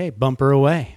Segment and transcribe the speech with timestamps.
[0.00, 0.96] Hey, bumper away.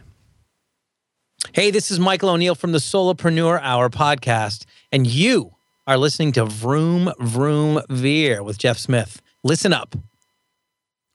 [1.53, 5.55] Hey, this is Michael O'Neal from the Solopreneur Hour podcast, and you
[5.87, 9.19] are listening to Vroom Vroom Veer with Jeff Smith.
[9.43, 9.95] Listen up.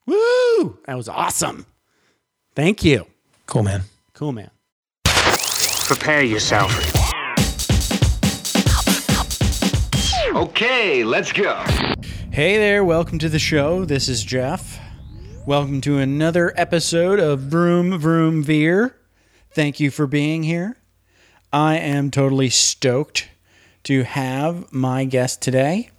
[0.05, 0.77] Woo!
[0.85, 1.65] That was awesome.
[2.57, 3.07] Thank you.
[3.45, 3.83] Cool, man.
[4.13, 4.51] Cool, man.
[5.05, 6.73] Prepare yourself.
[10.35, 11.63] Okay, let's go.
[12.33, 13.85] Hey there, welcome to the show.
[13.85, 14.77] This is Jeff.
[15.47, 18.97] Welcome to another episode of Vroom Vroom Veer.
[19.51, 20.75] Thank you for being here.
[21.53, 23.29] I am totally stoked
[23.83, 25.89] to have my guest today.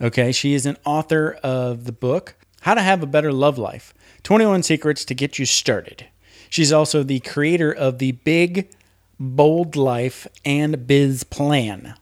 [0.00, 3.94] Okay, she is an author of the book How to Have a Better Love Life
[4.22, 6.06] 21 Secrets to Get You Started.
[6.48, 8.70] She's also the creator of the Big
[9.18, 11.94] Bold Life and Biz Plan.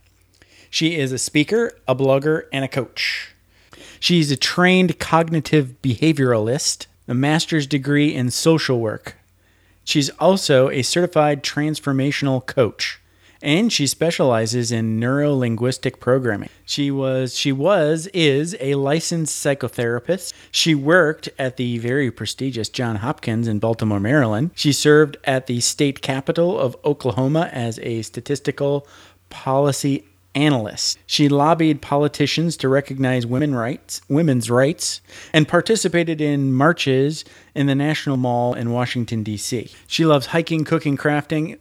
[0.68, 3.31] She is a speaker, a blogger, and a coach.
[4.02, 9.14] She's a trained cognitive behavioralist, a master's degree in social work.
[9.84, 13.00] She's also a certified transformational coach,
[13.40, 16.48] and she specializes in neuro-linguistic programming.
[16.66, 20.32] She was she was is a licensed psychotherapist.
[20.50, 24.50] She worked at the very prestigious John Hopkins in Baltimore, Maryland.
[24.56, 28.84] She served at the state capital of Oklahoma as a statistical
[29.30, 30.98] policy analyst.
[31.06, 35.00] She lobbied politicians to recognize women rights, women's rights,
[35.32, 39.70] and participated in marches in the National Mall in Washington D.C.
[39.86, 41.58] She loves hiking, cooking, crafting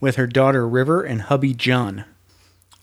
[0.00, 2.04] with her daughter River and hubby John.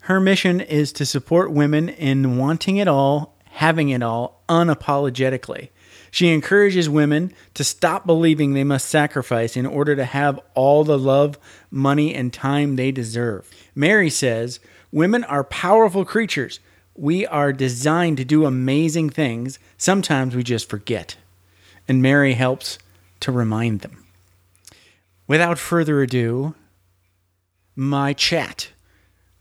[0.01, 5.69] Her mission is to support women in wanting it all, having it all unapologetically.
[6.11, 10.97] She encourages women to stop believing they must sacrifice in order to have all the
[10.97, 11.37] love,
[11.69, 13.49] money, and time they deserve.
[13.73, 14.59] Mary says,
[14.95, 16.61] Women are powerful creatures.
[16.95, 19.59] We are designed to do amazing things.
[19.77, 21.17] Sometimes we just forget.
[21.85, 22.79] And Mary helps
[23.19, 24.05] to remind them.
[25.27, 26.55] Without further ado,
[27.75, 28.69] my chat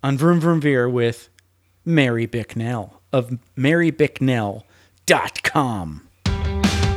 [0.02, 1.28] on Vroom Vroom Veer with
[1.84, 6.08] Mary Bicknell of marybicknell.com.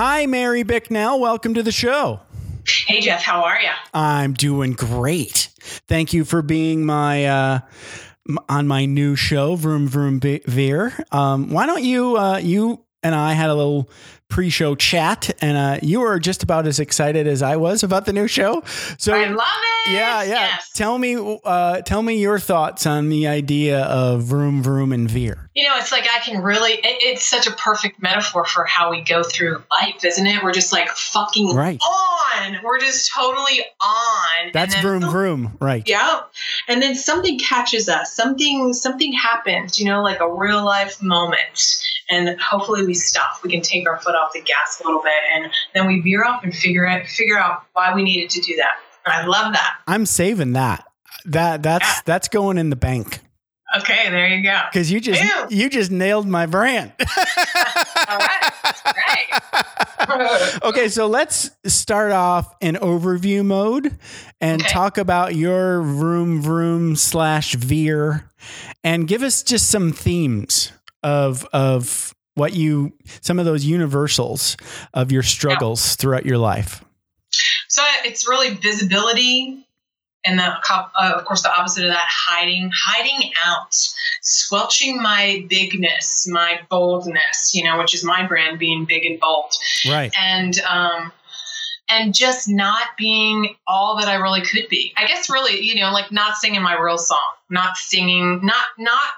[0.00, 1.18] Hi, Mary Bicknell.
[1.18, 2.20] Welcome to the show.
[2.86, 3.70] Hey Jeff, how are you?
[3.92, 5.48] I'm doing great.
[5.88, 7.60] Thank you for being my uh,
[8.48, 10.92] on my new show, Vroom Vroom Veer.
[11.10, 13.88] Um, why don't you uh, you and I had a little
[14.28, 18.12] pre-show chat, and uh, you were just about as excited as I was about the
[18.12, 18.62] new show.
[18.98, 19.46] So I love
[19.86, 19.92] it.
[19.92, 20.32] yeah, yeah.
[20.32, 20.70] Yes.
[20.74, 25.48] Tell me, uh, tell me your thoughts on the idea of Vroom Vroom and Veer.
[25.54, 26.72] You know, it's like I can really.
[26.72, 30.42] It, it's such a perfect metaphor for how we go through life, isn't it?
[30.42, 31.80] We're just like fucking Right.
[31.80, 32.58] on.
[32.62, 34.50] We're just totally on.
[34.52, 35.88] That's Vroom Vroom, right?
[35.88, 36.20] Yeah.
[36.68, 38.12] And then something catches us.
[38.12, 41.78] Something something happens, you know, like a real life moment.
[42.10, 43.42] And hopefully we stop.
[43.44, 46.24] We can take our foot off the gas a little bit and then we veer
[46.24, 48.72] off and figure it figure out why we needed to do that.
[49.04, 49.78] And I love that.
[49.86, 50.84] I'm saving that.
[51.26, 52.00] That that's Yeah.
[52.06, 53.20] that's going in the bank
[53.76, 54.62] Okay, there you go.
[54.72, 55.46] because you just Ew.
[55.50, 56.92] you just nailed my brand.
[58.08, 58.52] All right.
[58.96, 60.58] Right.
[60.64, 63.98] okay, so let's start off in overview mode
[64.40, 64.72] and Okay.
[64.72, 68.30] talk about your vroom vroom slash veer
[68.82, 74.56] and give us just some themes of of what you some of those universals
[74.94, 76.84] of your struggles throughout your life.
[77.68, 79.66] So it's really visibility,
[80.24, 83.74] and the uh, of course the opposite of that, hiding, hiding out,
[84.22, 87.54] squelching my bigness, my boldness.
[87.54, 89.52] You know, which is my brand, being big and bold,
[89.88, 90.12] Right.
[90.18, 91.12] and um,
[91.90, 94.92] and just not being all that I really could be.
[94.96, 97.18] I guess really, you know, like not singing my real song,
[97.50, 99.12] not singing, not not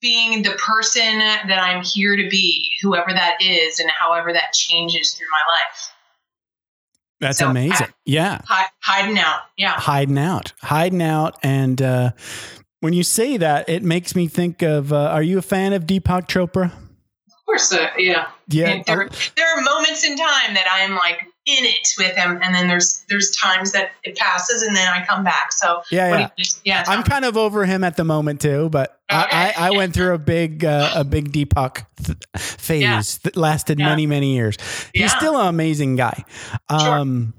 [0.00, 5.12] being the person that I'm here to be, whoever that is, and however that changes
[5.12, 5.92] through my life.
[7.20, 7.86] That's So, amazing.
[7.88, 8.40] I- yeah.
[8.46, 9.72] Hi- hiding out, yeah.
[9.72, 11.36] hiding out, hiding out.
[11.42, 12.12] And uh,
[12.80, 15.84] when you say that, it makes me think of uh, are you a fan of
[15.84, 16.66] Deepak Chopra?
[16.66, 18.28] Of course, uh, yeah.
[18.48, 18.82] Yeah.
[18.86, 22.68] There, there are moments in time that I'm like, in it with him, and then
[22.68, 25.50] there's there's times that it passes, and then I come back.
[25.52, 26.44] So Yeah, yeah.
[26.64, 29.94] yeah, I'm kind of over him at the moment too, but I, I, I went
[29.94, 33.02] through a big uh, a big Deepak th- phase Yeah.
[33.22, 33.86] that lasted Yeah.
[33.86, 34.56] many many years.
[34.92, 36.24] He's still an amazing guy.
[36.68, 37.32] Um,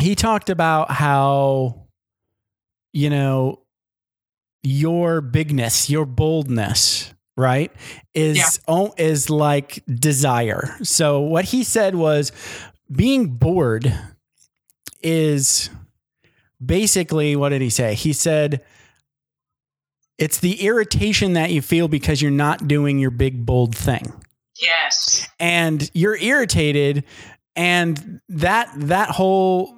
[0.00, 1.86] He talked about how
[2.92, 3.60] you know
[4.64, 7.70] your bigness, your boldness, right,
[8.14, 8.88] is Yeah.
[8.96, 10.74] is like desire.
[10.82, 12.32] So what he said was
[12.94, 13.92] being bored
[15.02, 15.70] is
[16.64, 17.94] basically what did he say?
[17.94, 18.62] He said
[20.18, 24.12] it's the irritation that you feel because you're not doing your big bold thing
[24.60, 27.04] yes, and you're irritated
[27.56, 29.76] and that that whole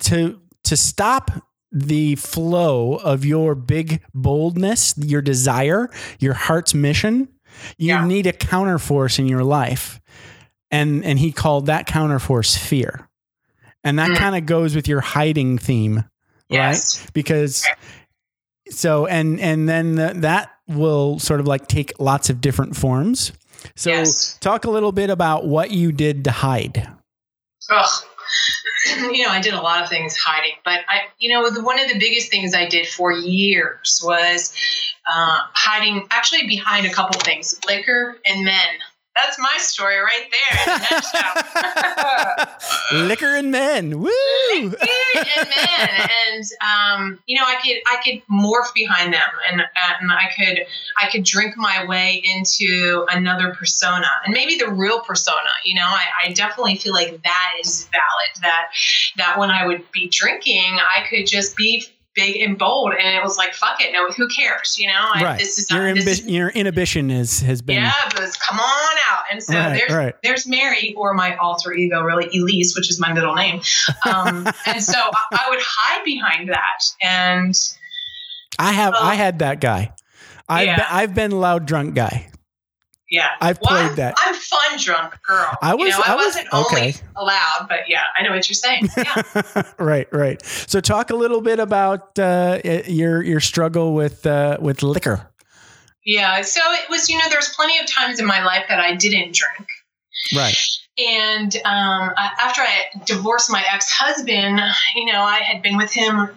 [0.00, 1.30] to to stop
[1.70, 7.28] the flow of your big boldness your desire your heart's mission
[7.76, 8.06] you Yeah.
[8.06, 10.00] need a counterforce in your life
[10.70, 13.08] and and he called that counterforce fear
[13.84, 14.16] and that Mm.
[14.16, 16.04] kind of goes with your hiding theme
[16.48, 17.66] yes, right because
[18.70, 23.32] so and and then th- that will sort of like take lots of different forms
[23.74, 24.36] so Yes.
[24.40, 26.88] talk a little bit about what you did to hide
[27.70, 27.90] Ugh.
[29.12, 31.80] you know, I did a lot of things hiding, but I, you know, the, one
[31.80, 34.52] of the biggest things I did for years was
[35.12, 38.54] uh, hiding, actually behind a couple things, liquor and men.
[39.16, 40.60] That's my story right there.
[40.66, 42.46] in a nutshell.
[43.08, 44.10] liquor and men woo
[44.60, 44.76] Liquor
[45.36, 49.20] and men, and um, you know, I could I could morph behind them,
[49.50, 49.60] and
[50.00, 50.66] and I could
[50.96, 55.50] I could drink my way into another persona, and maybe the real persona.
[55.64, 58.42] You know, I, I definitely feel like that is valid.
[58.42, 58.66] That
[59.16, 61.86] that when I would be drinking, I could just be
[62.16, 64.76] big and bold, and it was like, fuck it, no, who cares?
[64.78, 67.76] You know, I, right this is your, not, this is your inhibition is has been
[67.76, 69.22] yeah, but come on out.
[69.30, 70.14] And so Right, there's right.
[70.22, 73.60] there's Mary, or my alter ego, really Elise, which is my middle name.
[74.04, 77.54] Um, and so I, I would hide behind that, and
[78.58, 79.04] i have Oh.
[79.04, 79.92] i had that guy
[80.48, 80.76] I've, Yeah.
[80.76, 82.28] been, I've been loud drunk guy
[83.16, 84.14] yeah, I've Well, played that.
[84.24, 85.50] I'm fun drunk girl.
[85.62, 86.76] I was- you know, I, I was- wasn't okay.
[86.80, 88.88] only allowed, but yeah, I know what you're saying.
[88.96, 89.62] Yeah.
[89.78, 94.82] right right so talk a little bit about uh, your your struggle with uh, with
[94.82, 95.30] liquor
[96.08, 96.40] yeah.
[96.42, 99.34] So it was, you know, there's plenty of times in my life that I didn't
[99.34, 99.68] drink.
[100.36, 100.56] right
[100.98, 104.60] And um, I- after I divorced my ex husband,
[104.94, 106.30] you know, I had been with him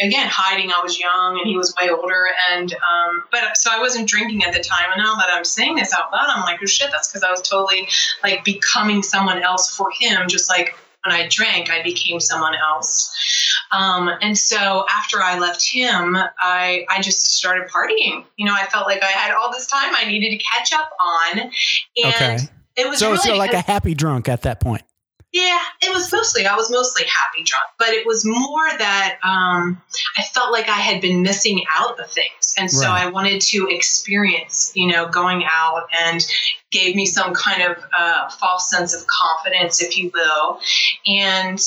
[0.00, 0.70] again, hiding.
[0.70, 2.26] I was young and he was way older.
[2.50, 4.86] And, um, but so I wasn't drinking at the time.
[4.94, 7.30] And now that I'm saying this out loud, I'm like, oh shit, that's because I
[7.30, 7.88] was totally
[8.22, 13.12] like becoming someone else for him, just like when I drank, I became someone else.
[13.72, 18.24] Um, and so after I left him, I, I just started partying.
[18.36, 20.90] You know, I felt like I had all this time I needed to catch up
[21.00, 21.40] on.
[21.40, 21.52] And
[22.06, 22.38] Okay.
[22.76, 24.82] it was so really so like a happy drunk at that point
[25.36, 29.82] yeah, it was mostly, I was mostly happy drunk, but it was more that um,
[30.16, 32.54] I felt like I had been missing out of things.
[32.56, 33.04] And so Right.
[33.04, 36.26] I wanted to experience, you know, going out and
[36.70, 40.60] gave me some kind of uh, false sense of confidence, if you will.
[41.06, 41.60] And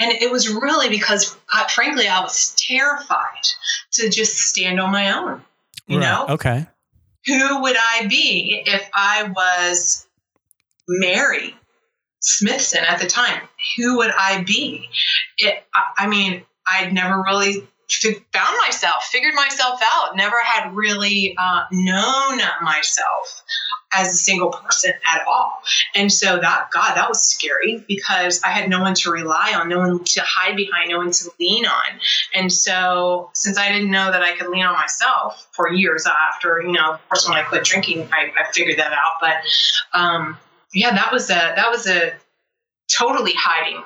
[0.00, 3.46] and it was really because, uh, frankly, I was terrified
[3.92, 5.44] to just stand on my own.
[5.86, 6.10] You Right.
[6.10, 6.66] know, okay
[7.26, 10.06] who would I be if I was
[10.88, 11.54] Mary
[12.24, 13.42] Smithson at the time?
[13.76, 14.88] Who would I be?
[15.36, 15.62] It,
[15.98, 17.66] I, mean, I'd never really
[18.32, 23.42] found myself, figured myself out, never had really uh, known myself
[23.92, 25.60] as a single person at all.
[25.94, 29.68] And so that, God, that was scary because I had no one to rely on,
[29.68, 32.00] no one to hide behind, no one to lean on.
[32.34, 36.62] And so, since I didn't know that I could lean on myself for years after,
[36.62, 39.20] you know, of course, when I quit drinking, I, I figured that out.
[39.20, 39.36] But
[39.92, 40.38] um,
[40.74, 42.12] yeah, that was a that was a
[42.90, 43.82] totally hiding,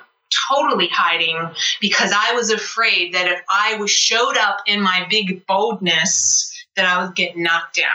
[0.50, 1.38] totally hiding
[1.80, 6.87] because I was afraid that if I was showed up in my big boldness, that
[6.87, 7.90] I would get knocked down.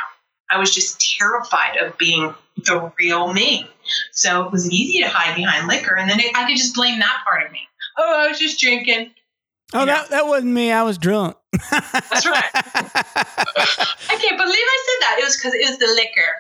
[0.50, 3.68] I was just terrified of being the real me.
[4.12, 7.00] So it was easy to hide behind liquor, and then it, I could just blame
[7.00, 7.60] that part of me.
[7.98, 9.12] Oh, I was just drinking.
[9.74, 9.94] oh You know.
[9.94, 11.36] that that wasn't me i was drunk
[11.72, 12.44] That's right.
[12.54, 15.18] I can't believe I said that.
[15.20, 16.32] It was because it was the liquor.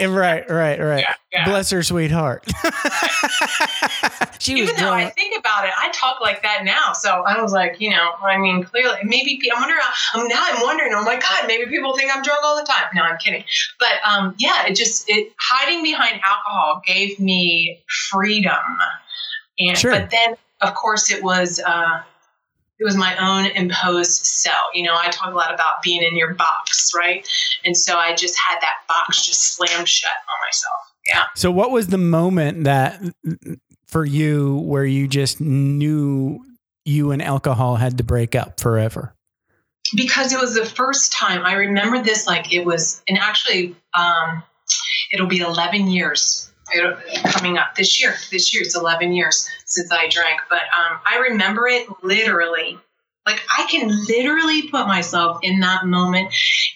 [0.00, 1.00] Yeah, right, right, right.
[1.00, 1.44] Yeah, yeah.
[1.44, 2.44] Bless her sweetheart.
[4.38, 6.92] she was Even though I think about it, I talk like that now.
[6.94, 9.80] So I was like, you know, I mean, clearly, maybe I'm wondering.
[10.14, 10.92] I'm now I'm wondering.
[10.94, 12.86] Oh my God, maybe people think I'm drunk all the time.
[12.94, 13.44] No, I'm kidding.
[13.78, 18.56] But um, yeah, it just it hiding behind alcohol gave me freedom,
[19.58, 19.90] and Sure.
[19.92, 21.60] but then of course it was.
[21.64, 22.02] Uh,
[22.82, 24.74] it was my own imposed self.
[24.74, 27.26] You know, I talk a lot about being in your box, right?
[27.64, 30.94] And so I just had that box just slammed shut on myself.
[31.06, 31.24] Yeah.
[31.36, 33.00] So, what was the moment that
[33.86, 36.44] for you where you just knew
[36.84, 39.14] you and alcohol had to break up forever?
[39.94, 44.42] because it was the first time I remember this like it was, and actually, um,
[45.12, 46.51] it'll be 11 years
[47.24, 48.14] coming up this year.
[48.30, 52.78] This year it's 11 years since I drank, but um, I remember it literally.
[53.24, 56.34] Like I can literally put myself in that moment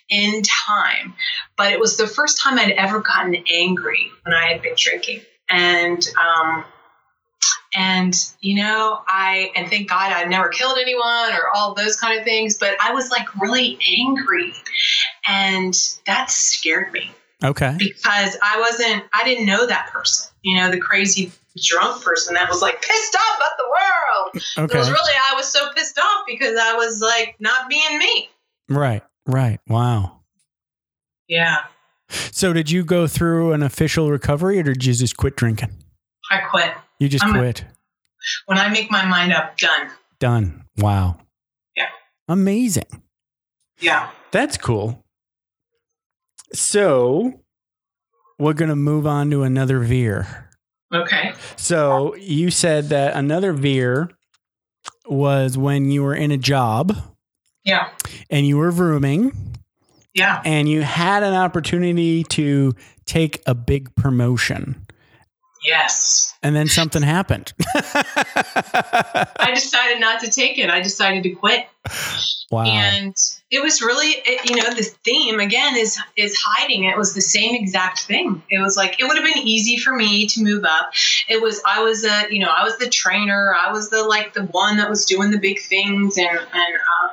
[0.09, 1.15] in time,
[1.57, 5.23] but it was the first time I'd ever gotten angry when I had been drinking,
[5.51, 6.65] and um,
[7.77, 12.19] and you know i and thank god i never killed anyone or all those kind
[12.19, 14.53] of things but i was like really angry
[15.29, 15.75] and
[16.07, 17.11] that scared me
[17.45, 17.75] Okay.
[17.79, 21.31] because i wasn't i didn't know that person you know the crazy
[21.65, 23.65] drunk person that was like pissed off at the
[24.65, 27.99] world it was really i was so pissed off because i was like not being
[27.99, 28.31] me
[28.69, 29.03] Right.
[29.27, 29.61] Right.
[29.69, 30.21] Wow.
[31.29, 31.57] yeah
[32.09, 35.71] So did you go through an official recovery or did you just quit drinking?
[36.31, 37.65] i quit You just I'm a- quit.
[38.47, 40.65] when i make my mind up done Done.
[40.79, 41.19] Wow.
[41.77, 41.89] Yeah.
[42.29, 43.03] Amazing.
[43.81, 45.05] yeah That's cool.
[46.53, 47.41] So
[48.39, 50.51] we're going to move on to another veer.
[50.93, 51.33] okay.
[51.57, 54.11] So you said that another veer
[55.07, 56.97] was when you were in a job
[57.65, 57.91] yeah.
[58.31, 59.33] and you were vrooming
[60.15, 60.41] yeah.
[60.45, 62.75] and you had an opportunity to
[63.05, 64.86] take a big promotion
[65.67, 67.53] yes and then something happened.
[67.75, 70.71] I decided not to take it.
[70.71, 71.67] I decided to quit.
[72.53, 72.63] wow.
[72.63, 73.17] And
[73.51, 76.85] it was really, it, you know, the theme again is is hiding.
[76.85, 78.45] It was the same exact thing.
[78.49, 80.93] It was like it would have been easy for me to move up.
[81.29, 83.53] It was I was a, you know, I was the trainer.
[83.53, 87.09] I was the like the one that was doing the big things, and and uh,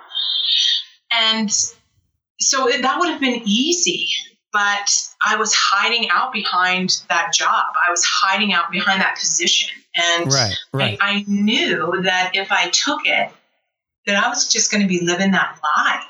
[1.12, 1.52] and
[2.40, 4.10] so it, that would have been easy.
[4.54, 4.92] But
[5.26, 7.66] I was hiding out behind that job.
[7.88, 10.98] I was hiding out behind that position, and right, right.
[11.02, 13.30] I, I knew that if I took it,
[14.06, 16.04] that I was just going to be living that lie,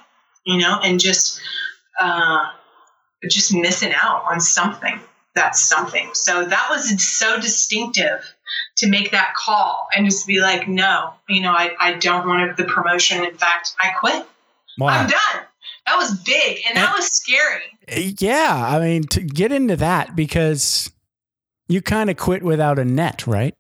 [0.46, 1.40] you know, and just
[2.00, 2.50] uh,
[3.30, 5.00] just missing out on something.
[5.36, 6.10] That's something.
[6.14, 8.24] So that was so distinctive
[8.78, 12.56] to make that call and just be like, no, you know, I, I don't want
[12.56, 13.24] the promotion.
[13.24, 14.28] In fact, I quit.
[14.78, 14.90] wow.
[14.90, 15.46] I'm done.
[15.86, 18.16] That was big and that was scary.
[18.20, 20.90] Yeah, I mean, to get into that because
[21.68, 23.54] you kind of quit without a net, right?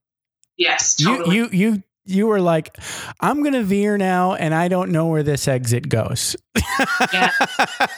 [0.57, 1.35] Yes, totally.
[1.35, 2.77] You you you you were like,
[3.19, 6.35] I'm gonna veer now, and I don't know where this exit goes.
[7.13, 7.29] Yeah,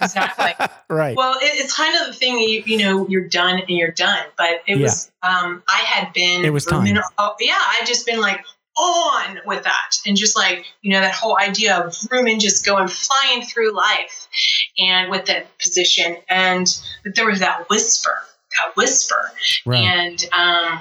[0.01, 0.67] exactly.
[0.89, 1.15] right.
[1.15, 4.25] Well, it, it's kind of the thing you, you know you're done and you're done.
[4.37, 6.97] But it was um, I had been It was time.
[7.17, 8.43] oh, yeah, I had just been like
[8.77, 12.87] on with that and just like you know that whole idea of vrooming just going
[12.87, 14.27] flying through life
[14.77, 16.67] and with that position and
[17.03, 18.17] but there was that whisper
[18.59, 19.31] that whisper
[19.65, 19.83] right.
[19.83, 20.79] and um,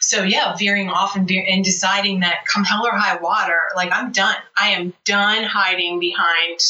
[0.00, 3.90] so yeah, veering off and, veer- and deciding that come hell or high water, like
[3.92, 4.36] I'm done.
[4.58, 6.60] I am done hiding behind.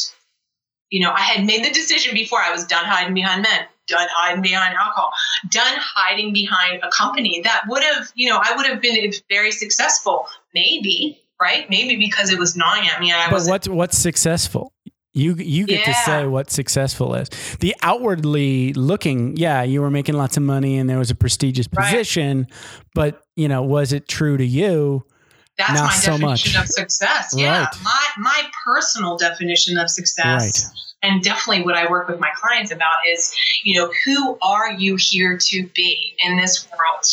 [0.89, 2.39] You know, I had made the decision before.
[2.39, 5.11] I was done hiding behind men, done hiding behind alcohol,
[5.49, 9.51] done hiding behind a company that would have, you know, I would have been very
[9.51, 11.69] successful, maybe, right?
[11.69, 14.73] Maybe because it was gnawing at me and I but what's what's successful?
[15.13, 17.27] You you get to say what successful is.
[17.59, 21.67] The outwardly looking, yeah, you were making lots of money and there was a prestigious
[21.75, 21.85] Right.
[21.85, 22.47] position,
[22.95, 25.03] but you know, was it true to you?
[25.57, 26.63] That's not my so definition much.
[26.63, 27.33] of success.
[27.35, 27.67] Yeah, Right.
[27.83, 30.65] my my personal definition of success.
[30.65, 30.77] Right.
[31.03, 34.97] and definitely what I work with my clients about is, you know, who are you
[34.97, 37.03] here to be in this world?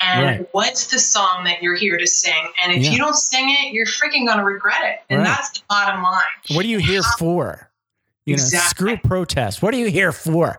[0.00, 0.48] And Right.
[0.52, 2.52] what's the song that you're here to sing?
[2.62, 2.90] And if Yeah.
[2.92, 5.00] you don't sing it, you're freaking going to regret it.
[5.10, 6.22] And that's the bottom line.
[6.50, 7.68] What are you here for?
[8.26, 9.60] You know, screw protest.
[9.62, 10.58] What are you here for?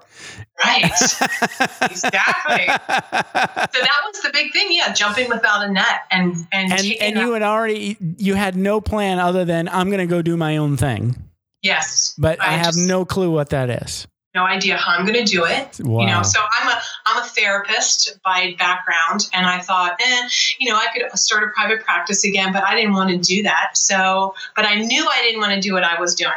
[0.63, 0.83] Right.
[1.81, 2.65] exactly.
[2.67, 4.67] So that was the big thing.
[4.69, 4.93] Yeah.
[4.93, 9.19] Jumping without a net and, and, and and you had already you had no plan
[9.19, 11.15] other than I'm going to go do my own thing.
[11.63, 12.13] yes.
[12.17, 14.07] But I, have just- no clue what that is.
[14.35, 15.79] no idea how I'm going to do it.
[15.81, 16.01] Wow.
[16.01, 20.29] You know, so I'm a I'm a therapist by background, and I thought, eh,
[20.59, 23.43] you know, I could start a private practice again, but I didn't want to do
[23.43, 23.71] that.
[23.77, 26.33] So, but I knew I didn't want to do what I was doing,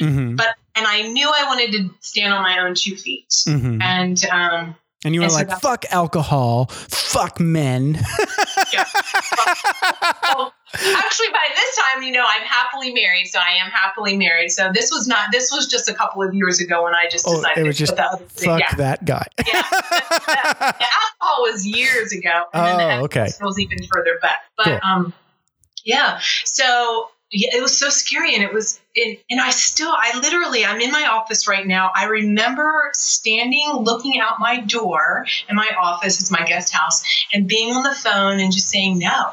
[0.00, 0.36] Mhm.
[0.36, 3.82] but and I knew I wanted to stand on my own two feet, Mhm.
[3.82, 7.94] and um, And you were and like, that's- "Fuck alcohol, fuck men."
[8.72, 8.84] yeah.
[10.22, 14.50] well, actually, by this time, you know, I'm happily married, so I am happily married.
[14.50, 17.26] So this was not this was just a couple of years ago when I just
[17.26, 18.74] Oh, decided it was to just that fuck yeah.
[18.76, 19.26] that guy.
[19.46, 19.62] Yeah.
[19.70, 22.44] the alcohol was years ago.
[22.52, 23.20] And then the Oh, okay.
[23.26, 24.38] alcohol was even further back.
[24.56, 24.78] But Cool.
[24.82, 25.12] um,
[25.84, 26.20] yeah.
[26.44, 30.64] So yeah, it was so scary, and it was and, and I still, I literally,
[30.64, 31.90] I'm in my office right now.
[31.94, 37.48] I remember standing, looking out my door in my office, it's my guest house, and
[37.48, 39.32] being on the phone and just saying no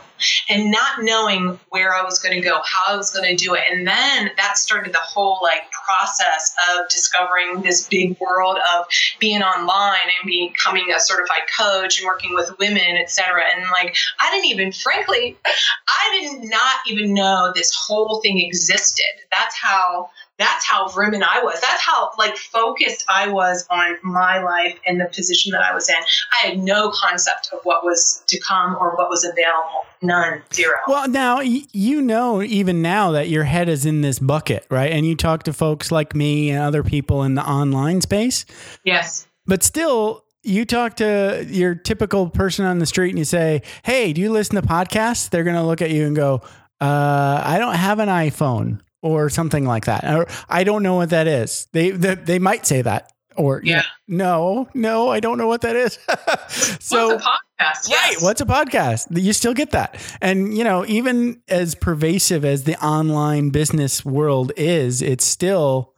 [0.49, 3.53] and not knowing where I was going to go, how I was going to do
[3.53, 3.63] it.
[3.71, 8.85] And then that started the whole like process of discovering this big world of
[9.19, 13.41] being online and becoming a certified coach and working with women, etc.
[13.55, 19.05] And like, I didn't even, frankly, I did not even know this whole thing existed.
[19.31, 21.61] That's how that's how and I was.
[21.61, 25.89] That's how like focused I was on my life and the position that I was
[25.89, 25.95] in.
[25.95, 29.85] I had no concept of what was to come or what was available.
[30.01, 30.77] None, zero.
[30.87, 34.91] Well, now you know even now that your head is in this bucket, right?
[34.91, 38.45] And you talk to folks like me and other people in the online space.
[38.83, 39.27] Yes.
[39.47, 44.11] But still, you talk to your typical person on the street and you say, "Hey,
[44.11, 46.41] do you listen to podcasts?" They're going to look at you and go,
[46.81, 50.03] uh, "I don't have an iPhone." Or something like that.
[50.03, 51.67] Or I don't know what that is.
[51.73, 53.11] They they, they might say that.
[53.37, 55.99] Or yeah, know, no, no, I don't know what that is.
[56.79, 57.89] so what's a podcast?
[57.89, 57.91] Yes.
[57.91, 59.07] Right, what's a podcast?
[59.11, 64.53] You still get that, and you know, even as pervasive as the online business world
[64.55, 65.93] is, it's still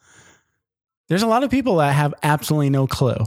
[1.09, 3.23] there's a lot of people that have absolutely no clue.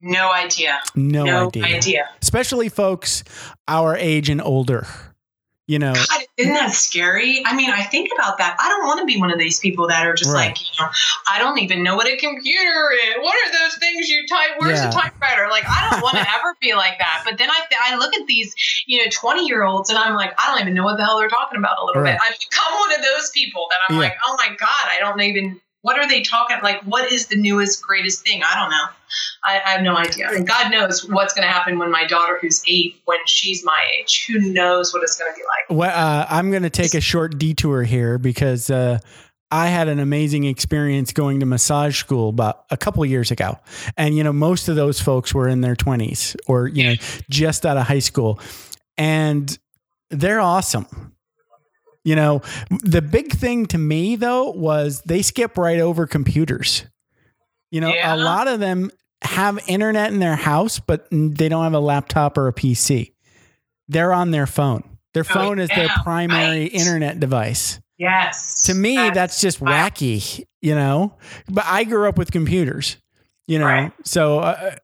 [0.00, 0.80] No idea.
[0.96, 1.64] No, no idea.
[1.64, 2.08] idea.
[2.20, 3.22] Especially folks
[3.68, 4.88] our age and older
[5.68, 8.98] you know God, isn't that scary i mean i think about that i don't want
[9.00, 10.48] to be one of these people that are just right.
[10.48, 10.90] like you know
[11.30, 14.80] i don't even know what a computer is what are those things you type where's
[14.80, 14.88] yeah.
[14.88, 17.96] the typewriter like i don't want to ever be like that but then I, I
[17.96, 18.54] look at these
[18.86, 21.18] you know 20 year olds and i'm like i don't even know what the hell
[21.18, 22.18] they're talking about a little right.
[22.18, 24.08] bit i've become one of those people that i'm yeah.
[24.08, 27.36] like oh my god i don't even what are they talking like what is the
[27.36, 28.86] newest greatest thing i don't know
[29.44, 32.38] i, I have no idea and god knows what's going to happen when my daughter
[32.40, 35.96] who's eight when she's my age who knows what it's going to be like well
[35.96, 38.98] uh, i'm going to take a short detour here because uh,
[39.52, 43.58] I had an amazing experience going to massage school about a couple years ago.
[43.98, 46.94] And, you know, most of those folks were in their 20s or, you know,
[47.28, 48.40] just out of high school.
[48.96, 49.56] And
[50.08, 51.11] they're awesome.
[52.04, 56.84] You know, the big thing to me though was they skip right over computers.
[57.70, 58.14] You know, yeah.
[58.14, 58.90] a lot of them
[59.22, 63.12] have internet in their house, but they don't have a laptop or a PC.
[63.88, 64.82] They're on their phone.
[65.14, 66.72] Their oh, phone is their primary right.
[66.72, 67.80] internet device.
[67.98, 68.62] Yes.
[68.64, 71.14] To me, that's, that's just wacky, you know.
[71.48, 72.96] But I grew up with computers,
[73.46, 73.92] you know, right.
[74.04, 74.74] so uh,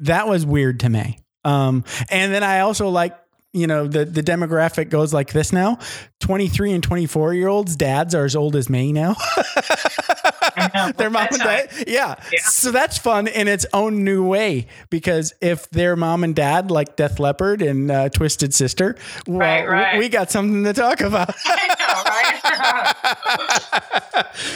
[0.00, 1.18] that was weird to me.
[1.44, 3.16] Um, and then I also like
[3.56, 5.78] you know the the demographic goes like this now
[6.20, 9.16] 23 and 24 year olds dads are as old as me now
[10.96, 12.14] their mom and dad yeah.
[12.32, 12.40] yeah.
[12.44, 16.96] so that's fun in its own new way because if their mom and dad like
[16.96, 19.94] Def Leppard and uh, twisted sister well right, right.
[19.94, 21.28] We, we, got something to talk about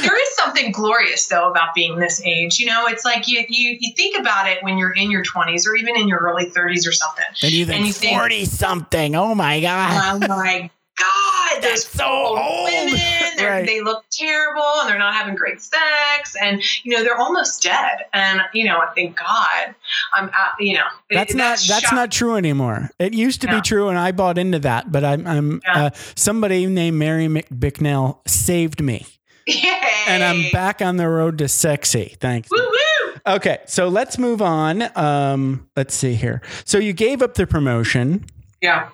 [0.00, 2.58] there is something glorious though about being this age.
[2.58, 5.66] You know, it's like you you, you think about it when you're in your 20s
[5.66, 7.24] or even in your early 30s or something.
[7.42, 9.14] And you think, and you 40 think, something.
[9.14, 10.22] Oh my god.
[10.22, 13.00] Oh my God, there's so old women.
[13.38, 13.64] Right.
[13.64, 18.04] They look terrible and they're not having great sex, and you know they're almost dead.
[18.12, 19.74] And you know, I think God,
[20.14, 22.90] I'm, at, you know, that's it, not that's, that's not true anymore.
[22.98, 24.92] It used to be true, and I bought into that.
[24.92, 25.84] But I'm, I'm yeah.
[25.84, 29.06] uh, somebody named Mary McBicknell saved me.
[29.46, 30.04] Yay.
[30.06, 32.16] And I'm back on the road to sexy.
[32.20, 32.50] Thanks.
[32.50, 33.14] Woo-woo.
[33.26, 34.82] Okay, so let's move on.
[34.96, 36.42] Um, let's see here.
[36.64, 38.24] So you gave up the promotion.
[38.60, 38.90] Yeah.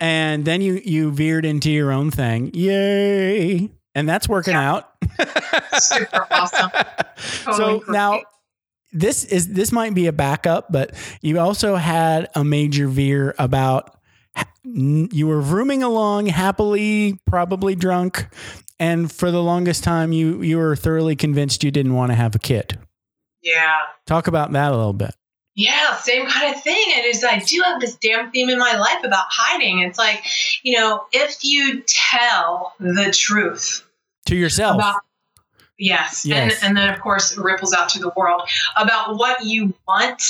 [0.00, 2.50] And then you you veered into your own thing.
[2.54, 3.70] Yay.
[3.94, 4.72] And that's working yeah.
[4.72, 4.92] out.
[5.72, 6.70] Super awesome.
[7.44, 7.92] Totally so great.
[7.92, 8.20] now
[8.92, 13.98] this is this might be a backup, but you also had a major veer about
[14.64, 18.28] you were vrooming along happily, probably drunk,
[18.78, 22.34] and for the longest time you you were thoroughly convinced you didn't want to have
[22.34, 22.78] a kid.
[23.42, 23.80] Yeah.
[24.06, 25.14] Talk about that a little bit.
[25.54, 26.84] Yeah, same kind of thing.
[26.94, 29.80] And is I do have this damn theme in my life about hiding.
[29.80, 30.24] It's like,
[30.62, 33.84] you know, if you tell the truth
[34.26, 34.76] to yourself.
[34.76, 35.00] About,
[35.76, 36.24] yes.
[36.24, 36.62] yes.
[36.62, 38.42] And, and then, of course, it ripples out to the world
[38.76, 40.22] about what you want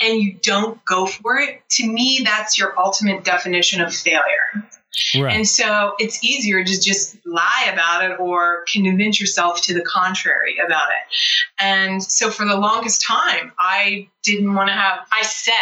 [0.00, 4.68] and you don't go for it, to me, that's your ultimate definition of failure.
[5.16, 5.34] Right.
[5.34, 10.56] And so it's easier to just lie about it or convince yourself to the contrary
[10.64, 11.14] about it.
[11.60, 15.54] And so for the longest time, I didn't want to have, I said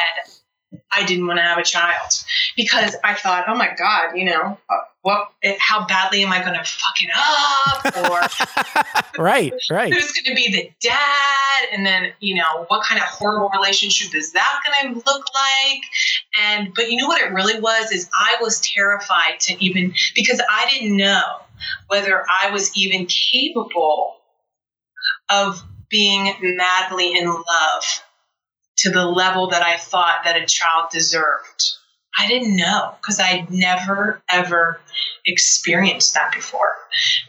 [0.90, 2.10] I didn't want to have a child
[2.56, 6.54] because I thought, oh my God, you know, uh, what, how badly am I going
[6.54, 8.10] to fuck it up?
[9.18, 9.92] Or right, right.
[9.92, 11.68] Who's going to be the dad?
[11.72, 15.82] And then, you know, what kind of horrible relationship is that going to look like?
[16.40, 20.40] And, but you know what it really was is I was terrified to even, because
[20.48, 21.22] I didn't know
[21.88, 24.16] whether I was even capable
[25.28, 28.02] of being madly in love
[28.78, 31.76] to the level that I thought that a child deserved.
[32.22, 34.80] I didn't know because I'd never ever
[35.26, 36.72] experienced that before,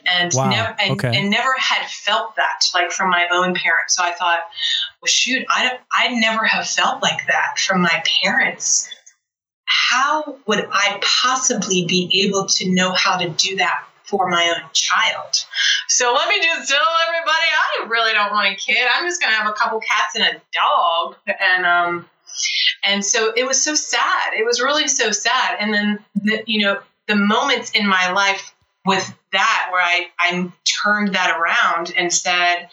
[0.05, 1.17] and Wow, never and, okay.
[1.17, 3.95] and never had felt that like from my own parents.
[3.95, 4.41] So I thought,
[5.01, 8.87] well, shoot, I don't, I never have felt like that from my parents.
[9.65, 14.69] How would I possibly be able to know how to do that for my own
[14.73, 15.45] child?
[15.87, 18.87] So let me just tell everybody, I really don't want a kid.
[18.93, 22.09] I'm just gonna have a couple cats and a dog, and um,
[22.83, 24.33] and so it was so sad.
[24.33, 25.57] It was really so sad.
[25.59, 28.53] And then the, you know the moments in my life
[28.85, 30.51] with that where I I
[30.83, 32.69] turned that around and said,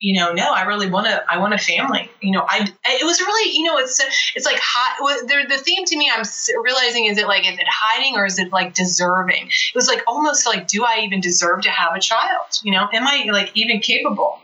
[0.00, 1.24] you know, no, I really want to.
[1.28, 2.10] I want a family.
[2.20, 2.68] You know, I.
[2.84, 3.98] It was really, you know, it's
[4.34, 5.26] it's like hot.
[5.26, 6.24] The, the theme to me, I'm
[6.62, 9.46] realizing, is it like is it hiding or is it like deserving?
[9.46, 12.46] It was like almost like, do I even deserve to have a child?
[12.62, 14.38] You know, am I like even capable?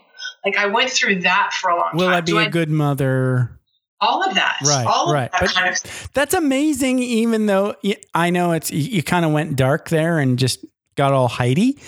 [0.44, 2.10] Like I went through that for a long Will time.
[2.10, 3.58] Will I be Do a good mother?
[4.02, 5.30] All of that, Right, all of right.
[5.32, 6.98] that kind of That's amazing.
[6.98, 7.74] Even though
[8.14, 10.62] I know it's you, you kind of went dark there and just
[10.96, 11.78] got all Heidi,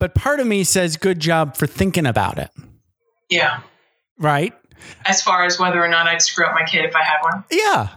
[0.00, 2.50] but part of me says good job for thinking about it.
[3.28, 3.60] yeah.
[4.18, 4.54] Right?
[5.04, 7.44] As far as whether or not I'd screw up my kid if I had one.
[7.50, 7.88] Yeah.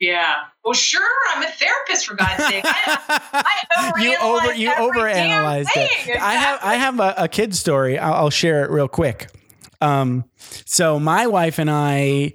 [0.00, 0.34] Yeah.
[0.64, 1.06] Well, sure.
[1.34, 2.64] I'm a therapist for God's sake.
[2.66, 6.20] I, I you over you overanalyzed it.
[6.20, 7.98] I have I have a, a kid story.
[7.98, 9.28] I'll, I'll share it real quick.
[9.82, 10.24] Um,
[10.64, 12.32] so my wife and I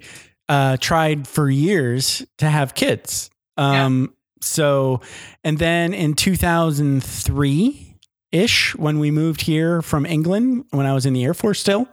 [0.48, 3.30] uh, tried for years to have kids.
[3.56, 5.00] Um, so
[5.42, 7.94] and then in 2003
[8.32, 11.88] ish, when we moved here from England, when I was in the Air Force still.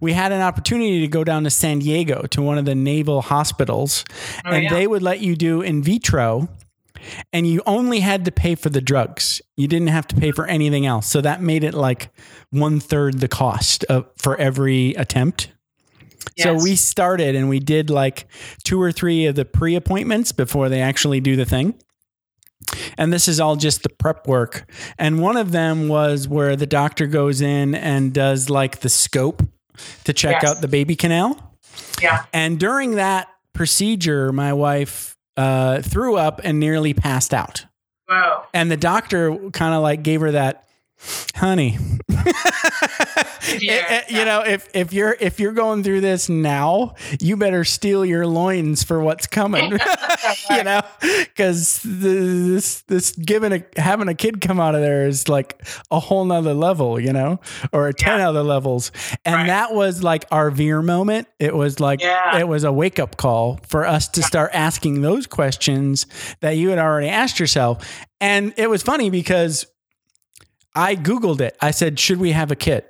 [0.00, 3.22] We had an opportunity to go down to San Diego to one of the naval
[3.22, 4.04] hospitals,
[4.44, 4.70] Oh, and yeah.
[4.70, 6.48] they would let you do in vitro
[7.32, 9.42] and you only had to pay for the drugs.
[9.56, 11.06] You didn't have to pay for anything else.
[11.06, 12.10] So that made it like
[12.50, 15.52] one third the cost of, for every attempt.
[16.38, 18.26] So we started and we did like
[18.64, 21.74] two or three of the pre appointments before they actually do the thing.
[22.96, 24.70] And this is all just the prep work.
[24.98, 29.42] And one of them was where the doctor goes in and does like the scope
[30.04, 30.50] to check Yes.
[30.50, 31.56] out the baby canal.
[32.00, 32.24] Yeah.
[32.32, 37.66] And during that procedure, my wife uh, threw up and nearly passed out.
[38.08, 38.46] Wow.
[38.52, 40.66] And the doctor kind of like gave her that,
[41.34, 41.78] honey.
[43.58, 47.36] Yeah, Eh, eh, you know, if if you're if you're going through this now, you
[47.36, 49.72] better steel your loins for what's coming.
[50.50, 55.28] you know, because this this giving a having a kid come out of there is
[55.28, 55.60] like
[55.90, 56.98] a whole nother level.
[57.00, 57.40] You know,
[57.72, 58.28] or ten Yeah.
[58.30, 58.92] other levels,
[59.24, 59.46] and Right.
[59.48, 61.26] that was like our veer moment.
[61.40, 62.38] It was like Yeah.
[62.38, 66.06] it was a wake up call for us to start asking those questions
[66.40, 67.84] that you had already asked yourself,
[68.20, 69.66] and it was funny because.
[70.74, 71.56] I Googled it.
[71.60, 72.84] I said, should we have a kid?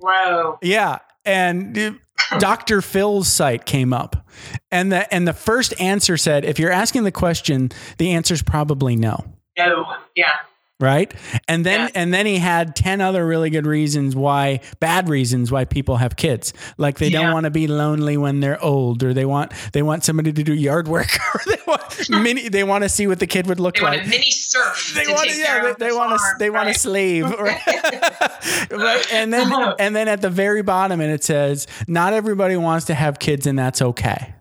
[0.00, 0.58] Whoa.
[0.62, 1.98] Yeah, and
[2.38, 2.80] Dr.
[2.80, 4.28] Phil's site came up,
[4.70, 8.42] and the and the first answer said, if you're asking the question, the answer is
[8.42, 9.24] probably no.
[9.56, 9.86] No.
[10.14, 10.34] Yeah.
[10.80, 11.12] Right,
[11.48, 11.88] and then Yeah.
[11.96, 16.14] and then he had ten other really good reasons why, bad reasons why people have
[16.14, 19.82] kids, like they don't want to be lonely when they're old, or they want they
[19.82, 23.18] want somebody to do yard work, or they want mini, they want to see what
[23.18, 23.96] the kid would look They like.
[23.98, 24.92] want a mini serf.
[24.94, 26.76] they want yeah, they, want to, they want right?
[26.76, 29.06] a slave, right?
[29.12, 29.74] And then, uh-huh.
[29.80, 33.46] and then at the very bottom, and it says, not everybody wants to have kids,
[33.48, 34.32] and that's okay.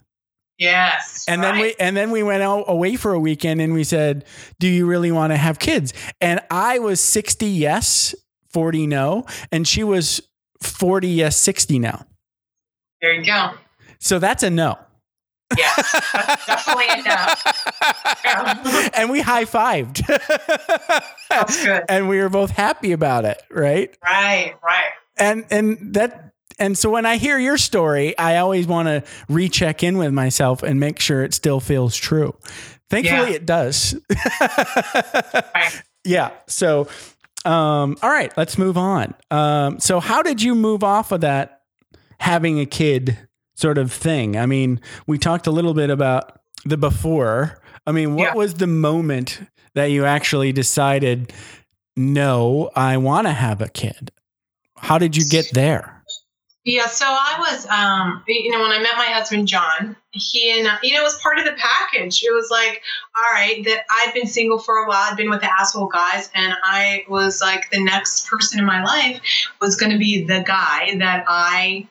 [0.58, 1.26] Yes.
[1.28, 4.26] And then we, and then we went out away for a weekend, and we said,
[4.60, 5.94] do you really want to have kids?
[6.20, 8.16] And I was sixty yes,
[8.50, 10.22] forty no, and she was
[10.62, 12.02] forty yes, sixty no.
[13.02, 13.52] There you go.
[14.00, 14.80] So that's a no.
[15.58, 15.74] Yeah.
[16.46, 18.90] Definitely a no.
[18.96, 20.06] and we high fived.
[21.30, 21.84] That's good.
[21.90, 23.96] and we were both happy about it, right?
[24.04, 24.56] Right.
[24.64, 24.92] Right.
[25.18, 26.27] and and that
[26.60, 30.64] and so when I hear your story, I always want to recheck in with myself
[30.64, 32.36] and make sure it still feels true.
[32.90, 33.36] Thankfully, Yeah.
[33.36, 33.96] it does.
[34.10, 35.84] Right.
[36.04, 36.32] yeah.
[36.48, 36.88] So,
[37.46, 39.14] um, all right, let's move on.
[39.32, 41.62] Um, so, how did you move off of that
[42.20, 43.18] having a kid
[43.56, 44.38] sort of thing?
[44.38, 47.62] I mean, we talked a little bit about the before.
[47.86, 48.34] I mean, what Yeah.
[48.36, 49.42] was the moment
[49.76, 51.32] that you actually decided,
[51.96, 54.12] no, I want to have a kid?
[54.78, 55.97] How did you get there?
[56.70, 60.68] Yeah, so I was, um, you know, when I met my husband John, he and
[60.84, 62.22] you know, it was part of the package.
[62.22, 62.82] It was like,
[63.18, 66.30] all right, that I've been single for a while, I've been with the asshole guys,
[66.36, 69.22] and I was like, the next person in my life
[69.62, 71.88] was going to be the guy that I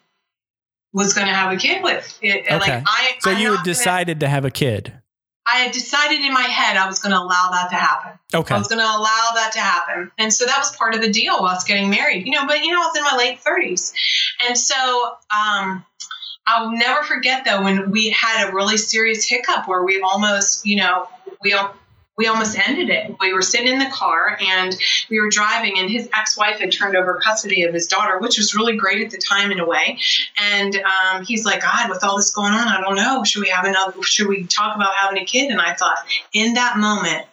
[0.93, 2.19] was going to have a kid with.
[2.21, 2.59] It, Okay.
[2.59, 4.93] Like I, So I'm you had gonna- decided to have a kid.
[5.47, 8.19] I had decided in my head I was going to allow that to happen.
[8.35, 8.55] Okay.
[8.55, 10.11] I was going to allow that to happen.
[10.19, 12.65] And so that was part of the deal of us getting married, you know, but
[12.65, 13.93] you know, I was in my late 30s.
[14.47, 15.85] And so um,
[16.47, 20.77] I'll never forget though when we had a really serious hiccup where we almost, you
[20.77, 21.09] know,
[21.43, 21.75] we all
[22.17, 23.15] we almost ended it.
[23.21, 24.77] We were sitting in the car and
[25.11, 28.39] we were driving, and his ex wife had turned over custody of his daughter, which
[28.39, 29.99] was really great at the time in a way.
[30.41, 33.23] And um, he's like, God, with all this going on, I don't know.
[33.25, 34.03] Should we have another?
[34.03, 35.51] Should we talk about having a kid?
[35.51, 35.99] And I thought,
[36.33, 37.27] in that moment,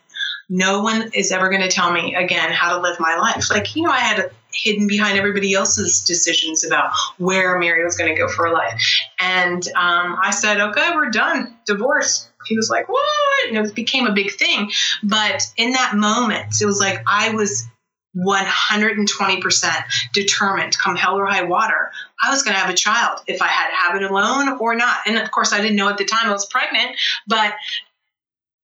[0.50, 3.50] no one is ever going to tell me again how to live my life.
[3.50, 8.14] Like, you know, I had hidden behind everybody else's decisions about where Mary was going
[8.14, 8.84] to go for her life.
[9.20, 11.58] And um, I said, okay, we're done.
[11.66, 13.48] Divorce he was like, what?
[13.48, 14.72] And it became a big thing.
[15.04, 17.68] But in that moment, it was like I was
[18.16, 19.74] 120%
[20.14, 21.92] determined, come hell or high water,
[22.24, 24.76] I was going to have a child if I had to have it alone or
[24.76, 24.98] not.
[25.08, 26.96] And of course, I didn't know at the time I was pregnant,
[27.28, 27.54] but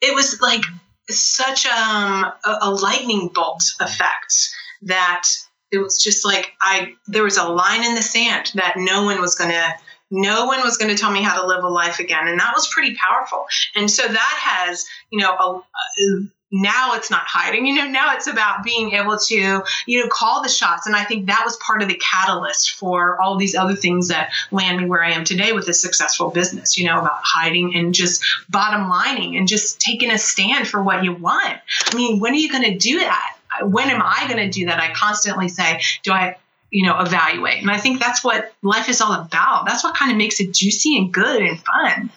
[0.02, 0.63] it was like
[1.10, 4.50] such um, a, a lightning bolt effect
[4.84, 5.28] that
[5.72, 9.20] it was just like I there was a line in the sand that no one
[9.20, 9.74] was going to
[10.12, 12.28] no one was going to tell me how to live a life again.
[12.28, 13.45] And that was pretty powerful.
[13.76, 15.62] And so that has, you know, a,
[16.04, 20.10] a, now it's not hiding, you know, now it's about being able to, you know,
[20.12, 20.88] call the shots.
[20.88, 24.32] And I think that was part of the catalyst for all these other things that
[24.52, 27.93] land me where I am today with a successful business, you know, about hiding and
[27.93, 31.60] just bottom lining and just taking a stand for what you want.
[31.86, 33.36] I mean, when are you going to do that?
[33.62, 34.80] When am I going to do that?
[34.80, 36.36] I constantly say, do I
[36.71, 37.62] you know, evaluate.
[37.62, 39.65] And I think that's what life is all about.
[39.65, 42.10] That's what kind of makes it juicy and good and fun.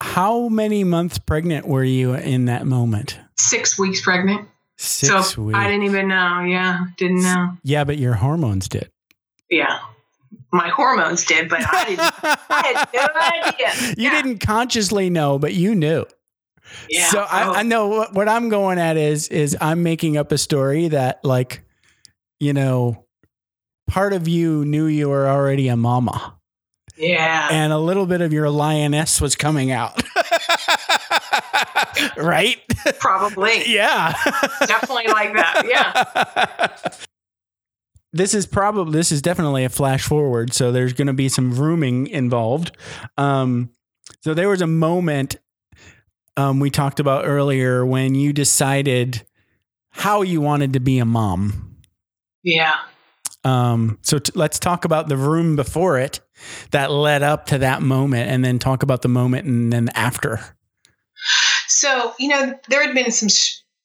[0.00, 3.18] How many months pregnant were you in that moment?
[3.38, 4.48] Six weeks pregnant.
[4.76, 5.58] Six so weeks.
[5.58, 6.40] I didn't even know.
[6.40, 7.56] Yeah, didn't know.
[7.62, 8.90] Yeah, but your hormones did.
[9.50, 9.78] Yeah.
[10.52, 12.00] My hormones did, but I didn't.
[12.50, 13.08] I had no
[13.70, 13.94] idea.
[13.96, 14.22] You Yeah.
[14.22, 16.06] didn't consciously know, but you knew.
[16.88, 17.08] Yeah.
[17.10, 17.52] So I, Oh.
[17.54, 21.24] I know what, what I'm going at is is I'm making up a story that
[21.24, 21.62] like,
[22.40, 23.03] you know,
[23.86, 26.36] part of you knew you were already a mama,
[26.96, 27.48] yeah.
[27.50, 30.02] and a little bit of your lioness was coming out.
[32.16, 32.56] right?
[32.98, 33.72] Probably.
[33.72, 34.14] yeah.
[34.66, 35.64] Definitely like that.
[35.66, 36.90] Yeah.
[38.16, 41.52] This is probably this is definitely a flash forward, so there's going to be some
[41.52, 42.70] vrooming involved.
[43.18, 43.70] Um,
[44.20, 45.34] so there was a moment
[46.36, 49.26] um, we talked about earlier when you decided
[49.90, 51.74] how you wanted to be a mom.
[52.44, 52.76] Yeah.
[53.44, 56.20] Um, so t- let's talk about the vroom before it
[56.70, 60.40] that led up to that moment, and then talk about the moment and then after.
[61.68, 63.28] So, you know, there had been some,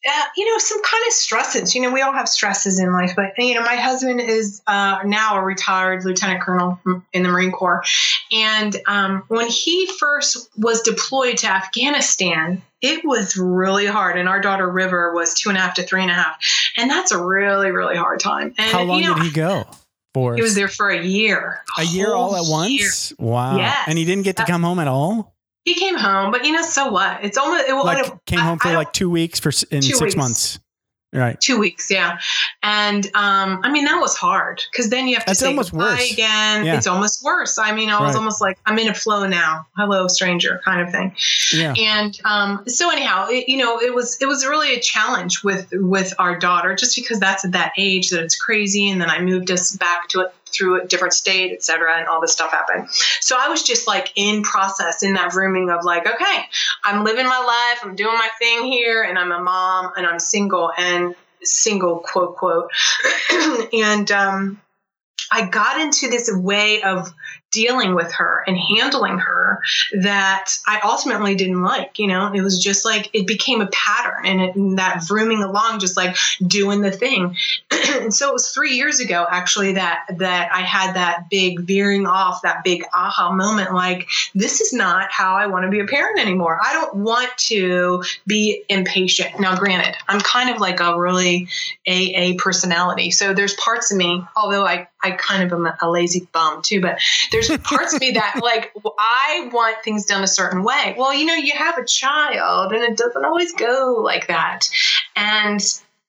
[0.08, 1.76] uh, you know, some kind of stresses.
[1.76, 5.00] You know, we all have stresses in life, but, you know, my husband is uh,
[5.04, 6.80] now a retired lieutenant colonel
[7.12, 7.84] in the Marine Corps.
[8.32, 14.18] And um, when he first was deployed to Afghanistan, it was really hard.
[14.18, 16.38] And our daughter River was two and a half to three and a half.
[16.78, 18.54] And that's a really, really hard time.
[18.58, 19.68] And, How long you know, did he go
[20.14, 20.36] for?
[20.36, 21.62] He was there for a year.
[21.78, 22.52] a year all at year.
[22.52, 23.14] once.
[23.20, 23.58] Wow!
[23.58, 23.84] Yes.
[23.86, 25.36] and he didn't get to come home at all.
[25.70, 27.24] He came home, but you know, so what?
[27.24, 30.02] It's almost it, Like came I- home for I like two weeks for in six
[30.02, 30.16] weeks.
[30.16, 30.60] months.
[31.12, 31.42] Right.
[31.42, 32.20] two weeks yeah
[32.62, 35.74] and um i mean that was hard because then you have to That's say almost
[35.74, 36.12] worse.
[36.12, 36.78] again Yeah.
[36.78, 38.20] it's almost worse i mean i was Right.
[38.20, 41.16] almost like i'm in a flow now hello stranger kind of thing
[41.52, 41.74] Yeah.
[41.76, 45.70] and um so anyhow it, you know it was it was really a challenge with
[45.74, 49.20] with our daughter just because that's at that age that it's crazy and then i
[49.20, 52.52] moved us back to it through a different state et cetera and all this stuff
[52.52, 52.90] happened.
[53.22, 56.46] So i was just like in process in that vrooming of like okay
[56.84, 60.20] i'm living my life i'm doing my thing here and i'm a mom and i'm
[60.20, 62.70] single and single quote quote.
[63.74, 64.62] And um
[65.32, 67.14] I got into this way of
[67.52, 69.62] dealing with her and handling her
[70.02, 72.00] that I ultimately didn't like.
[72.00, 75.44] You know, it was just like it became a pattern and, it, and that vrooming
[75.44, 77.38] along, just like doing the thing.
[77.72, 82.06] and so it was three years ago, actually, that that I had that big veering
[82.06, 83.74] off, that big aha moment.
[83.74, 86.60] Like this is not how I want to be a parent anymore.
[86.64, 89.40] I don't want to be impatient.
[89.40, 91.48] Now, granted, I'm kind of like a really
[91.88, 96.28] AA personality, so there's parts of me, although I I kind of am a lazy
[96.34, 97.00] bum too, but
[97.32, 100.96] there's parts of me that like I want things done a certain way.
[100.98, 104.70] Well, you know, you have a child and it doesn't always go like that.
[105.16, 105.60] And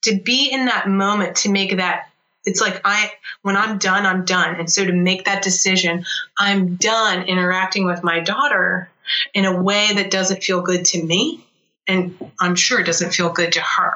[0.03, 2.07] to be in that moment to make that
[2.45, 3.11] it's like I
[3.43, 4.57] when I'm done, I'm done.
[4.57, 6.05] And so to make that decision,
[6.39, 8.91] I'm done interacting with my daughter
[9.35, 11.45] in a way that doesn't feel good to me
[11.91, 13.93] and I'm sure it doesn't feel good to her.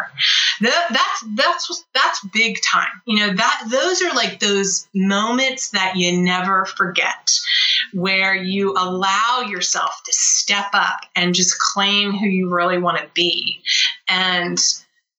[0.60, 2.94] That, that's that's that's big time.
[3.06, 7.30] You know that those are like those moments that you never forget.
[7.92, 13.08] where you allow yourself to step up and just claim who you really want to
[13.14, 13.60] be.
[14.08, 14.58] And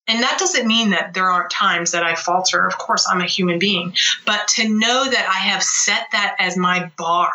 [0.07, 2.67] and that doesn't mean that there aren't times that I falter.
[2.67, 6.57] Of course, I'm a human being, but to know that I have set that as
[6.57, 7.31] my bar.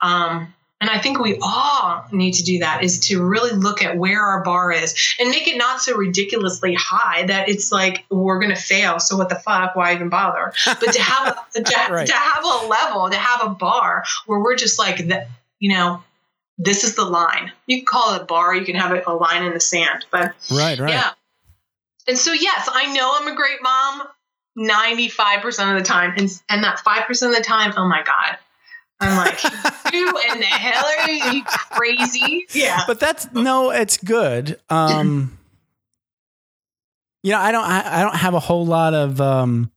[0.00, 3.96] Um, and I think we all need to do that is to really look at
[3.96, 8.40] where our bar is and make it not so ridiculously high that it's like we're
[8.40, 8.98] going to fail.
[8.98, 9.76] So what the fuck?
[9.76, 10.52] Why even bother?
[10.66, 12.04] But to have to, Right.
[12.08, 15.28] to have a level, to have a bar where we're just like that,
[15.60, 16.02] you know,
[16.58, 17.52] this is the line.
[17.68, 18.52] You can call it a bar.
[18.52, 20.90] You can have it a line in the sand, but Right, right.
[20.90, 21.10] yeah.
[22.08, 24.02] And so, yes, I know I'm a great mom
[24.58, 26.14] 95% of the time.
[26.16, 28.36] And, and that 5% of the time, oh my God.
[29.02, 29.40] I'm like,
[29.92, 31.22] who in the hell are you?
[31.22, 32.46] Are you crazy?
[32.52, 32.84] Yeah.
[32.86, 34.58] But that's no, it's good.
[34.70, 35.38] Um
[37.22, 39.70] you know, I don't I, I don't have a whole lot of um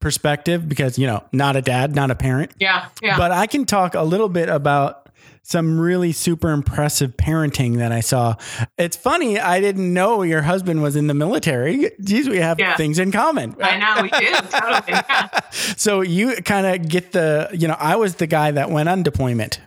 [0.00, 2.52] perspective because, you know, not a dad, not a parent.
[2.58, 2.88] Yeah.
[3.02, 3.18] Yeah.
[3.18, 5.07] But I can talk a little bit about
[5.42, 8.34] some really super impressive parenting that I saw.
[8.76, 11.90] It's funny, I didn't know your husband was in the military.
[12.02, 12.76] Geez, we have Yeah.
[12.76, 13.56] things in common.
[13.62, 14.34] I know we do.
[14.50, 14.82] Totally.
[14.88, 15.28] Yeah.
[15.76, 19.02] So you kind of get the, you know, I was the guy that went on
[19.02, 19.60] deployment.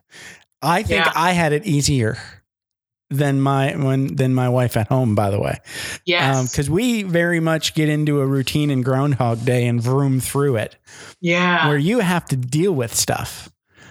[0.62, 1.12] I think Yeah.
[1.16, 2.18] I had it easier
[3.10, 5.16] than my when than my wife at home.
[5.16, 5.58] By the way,
[6.06, 6.52] Yes.
[6.52, 10.78] because we very much get into a routine in Groundhog Day and vroom through it,
[11.20, 11.68] yeah.
[11.68, 13.50] where you have to deal with stuff.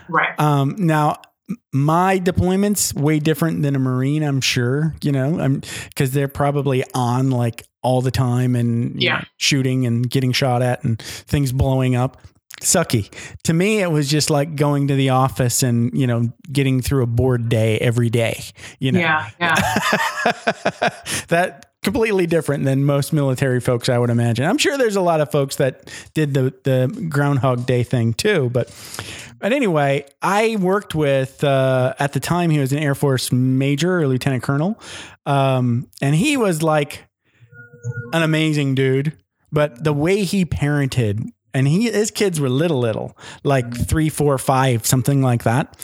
[0.09, 0.38] right.
[0.40, 1.16] Um, now,
[1.72, 4.22] my deployments way different than a Marine.
[4.22, 9.18] I'm sure, you know, I'm because they're probably on like all the time and Yeah.
[9.18, 12.20] know, shooting and getting shot at and things blowing up.
[12.60, 13.10] Sucky.
[13.44, 17.02] To me, it was just like going to the office and you know getting through
[17.02, 18.42] a bored day every day.
[18.78, 19.30] You know, Yeah.
[19.40, 19.54] Yeah.
[21.28, 24.44] that completely different than most military folks I would imagine.
[24.44, 28.50] I'm sure there's a lot of folks that did the the Groundhog Day thing too,
[28.50, 28.70] but
[29.38, 34.00] but anyway, I worked with uh, at the time he was an Air Force major
[34.00, 34.78] or lieutenant colonel,
[35.24, 37.06] um, and he was like
[38.12, 39.16] an amazing dude.
[39.50, 44.36] But the way he parented, and he his kids were little, little, like three, four,
[44.36, 45.74] five, something like that.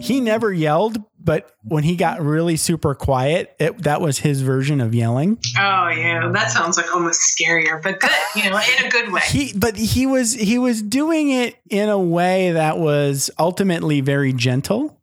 [0.00, 4.80] He never yelled, but when he got really super quiet, it, that was his version
[4.80, 5.38] of yelling.
[5.58, 6.30] oh, yeah.
[6.32, 9.22] That sounds like almost scarier, but good, you know, in a good way.
[9.26, 14.32] He, but he was he was doing it in a way that was ultimately very
[14.32, 15.00] gentle.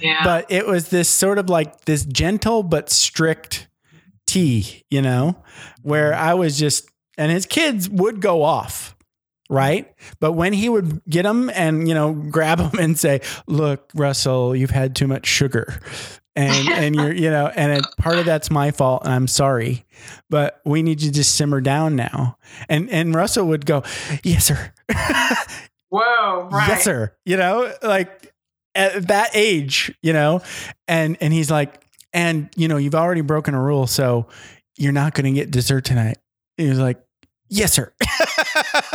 [0.00, 0.24] Yeah.
[0.24, 3.68] but it was this sort of like this gentle but strict
[4.26, 5.36] T, you know,
[5.82, 8.93] where I was just, and his kids would go off,
[9.50, 9.92] right?
[10.20, 14.54] But when he would get them and, you know, grab them and say, look, Russell,
[14.54, 15.80] you've had too much sugar.
[16.36, 19.04] And, and you're, you know, and it, part of that's my fault.
[19.04, 19.84] And I'm sorry,
[20.30, 22.38] but we need you to just simmer down now.
[22.68, 23.84] And, and Russell would go,
[24.24, 24.72] yes, sir.
[25.90, 26.48] Whoa.
[26.50, 26.68] Right.
[26.68, 27.14] Yes, sir.
[27.24, 28.32] You know, like
[28.74, 30.42] at that age, you know,
[30.88, 31.80] and and he's like,
[32.12, 34.26] and you know, you've already broken a rule, so
[34.76, 36.18] you're not going to get dessert tonight.
[36.56, 37.00] He was like,
[37.48, 37.92] yes, sir.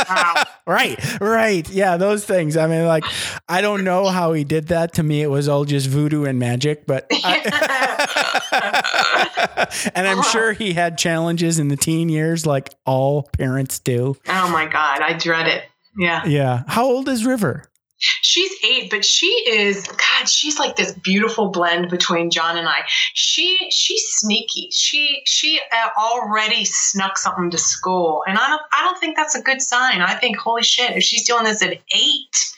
[0.09, 0.43] Wow.
[0.67, 2.57] right, right, yeah, those things.
[2.57, 3.03] I mean, like,
[3.47, 4.93] I don't know how he did that.
[4.93, 7.07] To me, it was all just voodoo and magic, but.
[7.11, 8.29] I-
[9.95, 10.31] and I'm uh-huh.
[10.31, 14.15] sure he had challenges in the teen years, like all parents do.
[14.27, 15.01] Oh my God.
[15.01, 15.63] I dread it.
[15.97, 16.25] Yeah.
[16.25, 16.63] Yeah.
[16.67, 17.68] How old is River?
[17.99, 20.29] She's eight, but she is God.
[20.29, 22.81] She's like this beautiful blend between John and I.
[23.13, 24.69] She she's sneaky.
[24.71, 29.35] She she uh, already snuck something to school, and I don't I don't think that's
[29.35, 30.01] a good sign.
[30.01, 32.55] I think holy shit, if she's doing this at eight,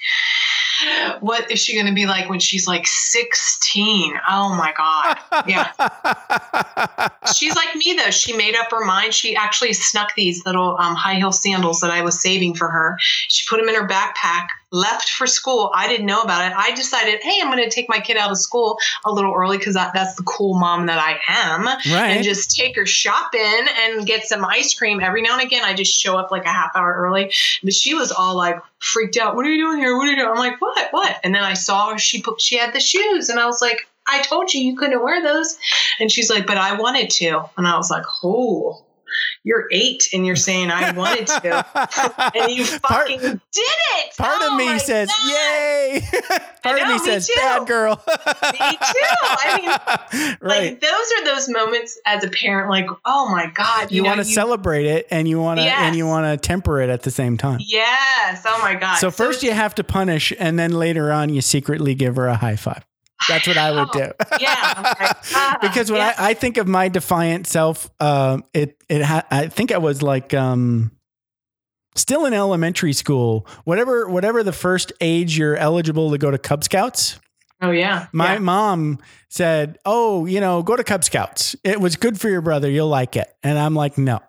[1.22, 4.14] what is she going to be like when she's like sixteen?
[4.30, 5.72] Oh my god, yeah.
[7.34, 8.12] She's like me though.
[8.12, 9.14] She made up her mind.
[9.14, 12.98] She actually snuck these little um, high heel sandals that I was saving for her.
[13.30, 15.72] She put them in her backpack, left for school.
[15.76, 16.56] I didn't know about it.
[16.56, 19.58] I decided, hey, I'm going to take my kid out of school a little early
[19.58, 21.66] because that, that's the cool mom that I am.
[21.66, 22.12] Right.
[22.12, 25.02] And just take her shopping and get some ice cream.
[25.02, 27.32] Every now and again, I just show up like a half hour early.
[27.64, 29.36] But she was all like freaked out.
[29.36, 29.96] What are you doing here?
[29.98, 30.30] What are you doing?
[30.30, 30.88] I'm like, what?
[30.92, 31.20] What?
[31.24, 31.98] And then I saw her.
[31.98, 35.04] She put, she had the shoes, and I was like, I told you you couldn't
[35.04, 35.58] wear those.
[36.00, 37.44] And she's like, but I wanted to.
[37.58, 38.84] And I was like, oh,
[39.44, 41.66] you're eight and you're saying I wanted to.
[42.36, 44.18] And you Part- fucking did it.
[44.18, 45.32] Part Oh of me says, God.
[45.32, 46.02] "Yay!"
[46.64, 47.34] Part of me me says, too.
[47.36, 49.18] "Bad girl." Me too.
[49.24, 50.72] I mean, right.
[50.72, 53.92] Like those are those moments as a parent, like, oh my God.
[53.92, 56.80] you know, want to celebrate it, and you want to, and you want to temper
[56.82, 57.60] it at the same time.
[57.62, 58.44] Yes.
[58.46, 58.96] Oh my God.
[58.98, 62.36] So first you have to punish, and then later on you secretly give her a
[62.36, 62.86] high five.
[63.28, 64.12] That's what I would do.
[64.40, 64.96] yeah.
[65.02, 66.14] Like, ah, because when yeah.
[66.18, 70.02] I, I think of my defiant self, um, it it ha- I think I was
[70.02, 70.92] like um,
[71.96, 76.64] still in elementary school, whatever whatever the first age you're eligible to go to Cub
[76.64, 77.20] Scouts.
[77.62, 78.08] Oh yeah.
[78.12, 78.40] My yeah.
[78.40, 79.00] mom
[79.30, 81.56] said, "Oh, you know, go to Cub Scouts.
[81.64, 82.70] It was good for your brother.
[82.70, 84.20] You'll like it." And I'm like, "No."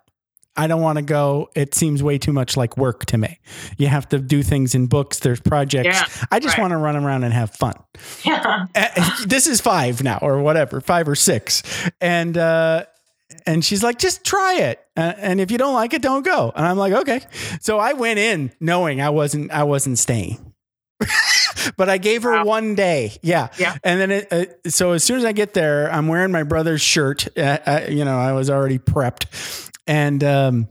[0.55, 1.49] I don't want to go.
[1.55, 3.39] It seems way too much like work to me.
[3.77, 5.19] You have to do things in books.
[5.19, 5.85] There's projects.
[5.87, 6.61] Yeah, I just right.
[6.63, 7.73] want to run around and have fun.
[8.23, 8.67] Yeah.
[8.75, 11.63] Uh, this is five now or whatever, five or six.
[11.99, 12.85] And, uh,
[13.47, 14.79] and she's like, just try it.
[14.95, 16.51] Uh, and if you don't like it, don't go.
[16.55, 17.21] And I'm like, okay.
[17.59, 20.53] So I went in knowing I wasn't, I wasn't staying.
[21.77, 22.45] but I gave her Wow.
[22.45, 23.13] one day.
[23.23, 23.47] Yeah.
[23.57, 23.75] Yeah.
[23.83, 26.81] And then it, uh, so as soon as I get there, I'm wearing my brother's
[26.81, 27.27] shirt.
[27.37, 29.71] Uh, uh, you know, I was already prepped.
[29.87, 30.67] And, um,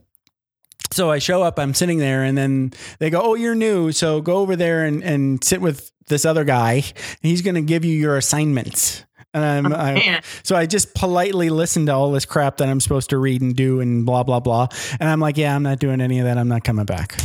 [0.91, 3.91] so I show up, I'm sitting there, and then they go, Oh, you're new.
[3.91, 6.73] So go over there and, and sit with this other guy.
[6.75, 6.83] And
[7.21, 9.03] he's going to give you your assignments.
[9.33, 13.09] And I'm, I, so I just politely listen to all this crap that I'm supposed
[13.09, 14.67] to read and do and blah, blah, blah.
[14.99, 16.37] And I'm like, Yeah, I'm not doing any of that.
[16.37, 17.19] I'm not coming back.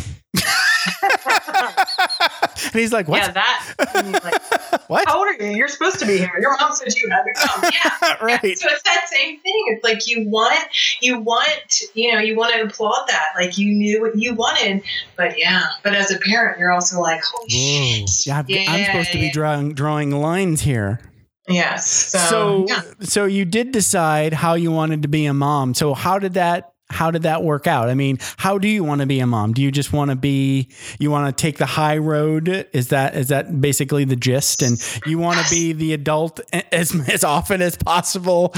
[2.78, 3.22] And he's like, What?
[3.22, 3.74] Yeah, that.
[4.22, 5.08] Like, what?
[5.08, 5.56] how old are you?
[5.56, 6.30] You're supposed to be here.
[6.40, 7.70] Your mom said you had to come.
[7.74, 8.16] Yeah.
[8.22, 8.40] right.
[8.44, 9.64] Yeah, so it's that same thing.
[9.68, 10.64] It's like you want,
[11.00, 13.26] you want, you know, you want to applaud that.
[13.34, 14.82] Like you knew what you wanted,
[15.16, 15.62] but yeah.
[15.82, 18.26] But as a parent, you're also like, holy shit.
[18.26, 19.32] Yeah, I've- I'm supposed to be Yeah.
[19.32, 21.00] drawing drawing lines here.
[21.48, 21.86] Yes.
[21.90, 22.82] So, so yeah.
[23.00, 26.72] so you did decide how you wanted to be a mom so how did that
[26.90, 27.88] how did that work out?
[27.88, 29.52] I mean how do you want to be a mom?
[29.52, 30.68] Do you just want to be
[30.98, 32.68] you want to take the high road?
[32.72, 34.62] Is that is that basically the gist?
[34.62, 36.40] And you want to be the adult
[36.72, 38.54] as as often as possible?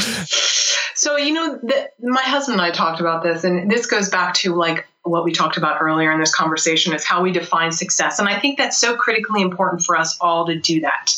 [1.01, 4.35] So you know, the, my husband and I talked about this, and this goes back
[4.35, 8.19] to like what we talked about earlier in this conversation is how we define success,
[8.19, 11.17] and I think that's so critically important for us all to do that,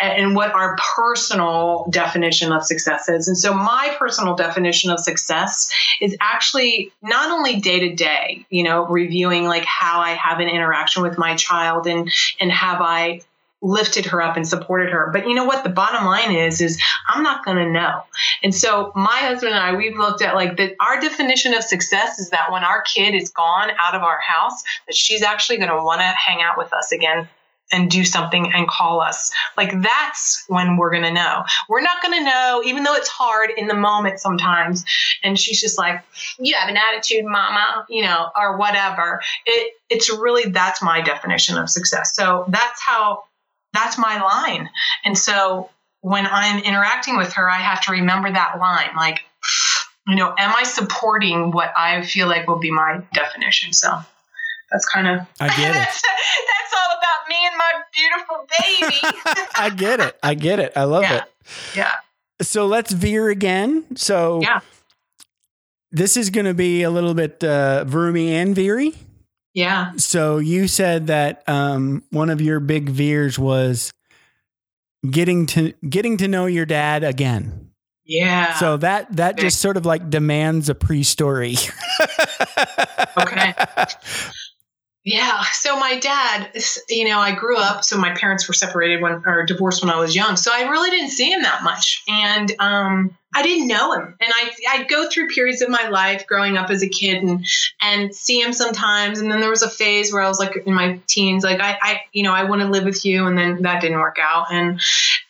[0.00, 3.28] and, what our personal definition of success is.
[3.28, 8.62] And so, my personal definition of success is actually not only day to day, you
[8.62, 13.20] know, reviewing like how I have an interaction with my child, and and have I
[13.62, 15.10] lifted her up and supported her.
[15.12, 15.64] But you know what?
[15.64, 18.02] The bottom line is, is I'm not going to know.
[18.42, 20.76] And so my husband and I, we've looked at like that.
[20.80, 24.62] Our definition of success is that when our kid is gone out of our house,
[24.86, 27.28] that she's actually going to want to hang out with us again
[27.72, 29.30] and do something and call us.
[29.56, 31.44] Like that's when we're going to know.
[31.68, 34.84] We're not going to know, even though it's hard in the moment sometimes.
[35.22, 36.02] And she's just like,
[36.38, 39.20] you have an attitude, mama, you know, or whatever.
[39.46, 42.14] It, it's really, that's my definition of success.
[42.14, 43.24] So that's how,
[43.72, 44.68] that's my line.
[45.04, 48.90] And so when I'm interacting with her, I have to remember that line.
[48.96, 49.20] Like,
[50.06, 53.72] you know, am I supporting what I feel like will be my definition?
[53.72, 53.90] So
[54.70, 55.88] that's kind of I get it.
[56.70, 59.48] that's all about me and my beautiful baby.
[59.56, 61.16] i get it i get it i love Yeah.
[61.16, 61.24] it
[61.76, 61.92] yeah.
[62.42, 64.60] so let's veer again so Yeah.
[65.92, 68.94] this is going to be a little bit uh vroomy and veery
[69.54, 69.92] Yeah.
[69.96, 73.90] So you said that um, one of your big veers was
[75.10, 77.70] getting to getting to know your dad again.
[78.04, 78.54] Yeah.
[78.54, 81.56] So that that just sort of like demands a pre-story.
[83.18, 83.52] Okay.
[85.04, 85.42] Yeah.
[85.52, 86.50] So my dad,
[86.90, 87.84] you know, I grew up.
[87.84, 90.36] So my parents were separated when or divorced when I was young.
[90.36, 94.14] So I really didn't see him that much, and um, I didn't know him.
[94.20, 97.46] And I I'd go through periods of my life growing up as a kid and
[97.80, 99.20] and see him sometimes.
[99.20, 101.78] And then there was a phase where I was like in my teens, like I
[101.80, 104.52] I you know I want to live with you, and then that didn't work out.
[104.52, 104.82] And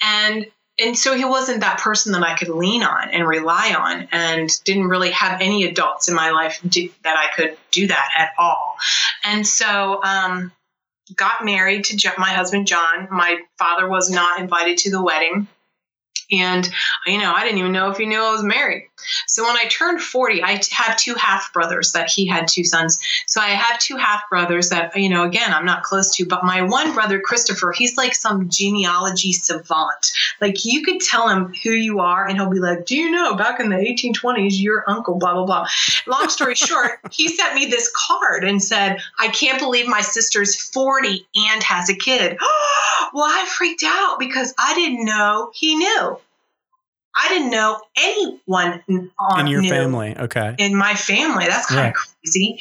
[0.02, 0.46] and
[0.80, 4.50] and so he wasn't that person that I could lean on and rely on, and
[4.64, 8.30] didn't really have any adults in my life do, that I could do that at
[8.38, 8.76] all.
[9.24, 10.52] And so, um,
[11.16, 13.08] got married to my husband John.
[13.10, 15.48] My father was not invited to the wedding,
[16.30, 16.68] and
[17.06, 18.89] you know I didn't even know if he knew I was married.
[19.26, 23.00] So when I turned forty, I have two half brothers that he had two sons.
[23.26, 26.44] So I have two half brothers that you know again I'm not close to, but
[26.44, 30.12] my one brother Christopher, he's like some genealogy savant.
[30.40, 33.34] Like you could tell him who you are, and he'll be like, "Do you know
[33.34, 35.66] back in the 1820s, your uncle blah blah blah."
[36.06, 40.56] Long story short, he sent me this card and said, "I can't believe my sister's
[40.56, 42.38] 40 and has a kid."
[43.12, 46.18] well, I freaked out because I didn't know he knew.
[47.22, 48.82] I didn't know anyone
[49.18, 50.16] on In your family.
[50.16, 50.54] Okay.
[50.58, 51.46] in my family.
[51.46, 52.58] That's kind of crazy.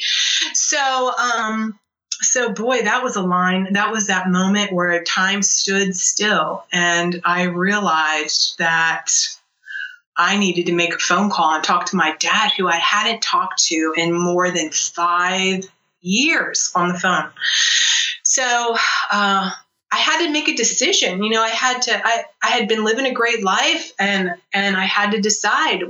[0.52, 1.78] So, um,
[2.20, 3.72] so boy, that was a line.
[3.72, 9.10] That was that moment where time stood still, and I realized that
[10.16, 13.22] I needed to make a phone call and talk to my dad, who I hadn't
[13.22, 15.64] talked to in more than five
[16.02, 17.30] years on the phone.
[18.22, 18.76] So,
[19.10, 19.50] uh,
[19.92, 21.22] I had to make a decision.
[21.22, 22.06] You know, I had to.
[22.06, 25.82] I I had been living a great life, and and I had to decide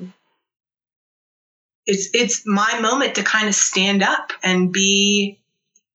[1.86, 5.38] it's it's my moment to kind of stand up and be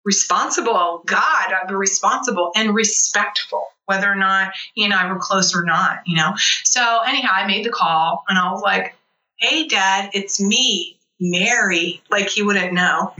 [0.03, 1.03] responsible.
[1.05, 5.99] God, I'm responsible and respectful, whether or not he and I were close or not,
[6.05, 6.33] you know?
[6.63, 8.95] So, anyhow, I made the call and I was like,
[9.37, 12.01] hey, dad, it's me, Mary.
[12.09, 13.13] Like he wouldn't know.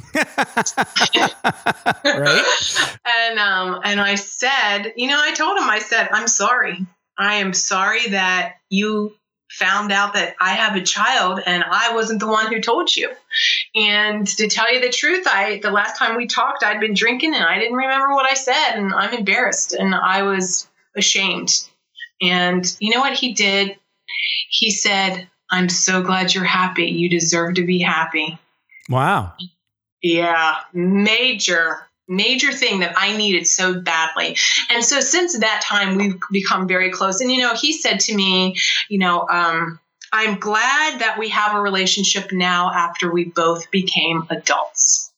[2.04, 2.44] Right?
[3.06, 6.86] and um and I said, you know, I told him, I said, I'm sorry.
[7.18, 9.16] I am sorry that you
[9.52, 13.12] found out that I have a child and I wasn't the one who told you.
[13.76, 17.36] And to tell you the truth, I the last time we talked, I'd been drinking
[17.36, 21.68] and I didn't remember what I said and I'm embarrassed and I was ashamed.
[22.22, 23.78] And you know what he did?
[24.50, 26.86] He said, "I'm so glad you're happy.
[26.86, 28.38] You deserve to be happy."
[28.90, 29.34] Wow.
[30.02, 34.36] Yeah, major, major thing that I needed so badly.
[34.70, 37.22] And so since that time, we've become very close.
[37.22, 38.58] And, you know, he said to me,
[38.90, 39.80] you know, um,
[40.12, 45.11] I'm glad that we have a relationship now after we both became adults.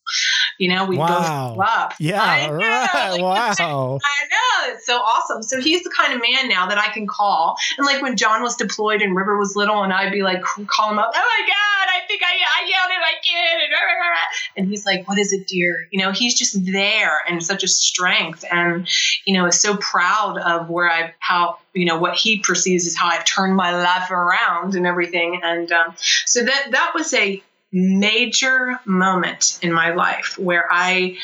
[0.58, 1.08] You know, we Wow.
[1.08, 1.94] both grew up.
[2.00, 2.22] Yeah.
[2.22, 3.12] I know, Right.
[3.12, 3.22] like,
[3.60, 4.00] Wow.
[4.04, 5.44] I know it's so awesome.
[5.44, 8.42] So he's the kind of man now that I can call, and like when John
[8.44, 11.12] was deployed and River was little, and I'd be like call him up.
[11.14, 14.18] Oh my God, I think I, I yelled at my kid, and, rah, rah, rah.
[14.58, 17.68] and he's like, "What is it, dear?" You know, he's just there and such a
[17.68, 18.88] strength, and
[19.26, 22.96] you know, is so proud of where I how you know what he perceives as
[22.96, 25.96] how I've turned my life around and everything, and um,
[26.26, 27.42] so that that was a
[27.74, 31.18] major moment in my life where I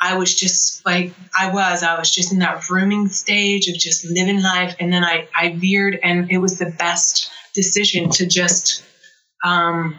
[0.00, 1.82] I was just like I was.
[1.82, 5.54] I was just in that vrooming stage of just living life, and then I I
[5.54, 8.84] veered, and it was the best decision to just
[9.44, 9.98] um,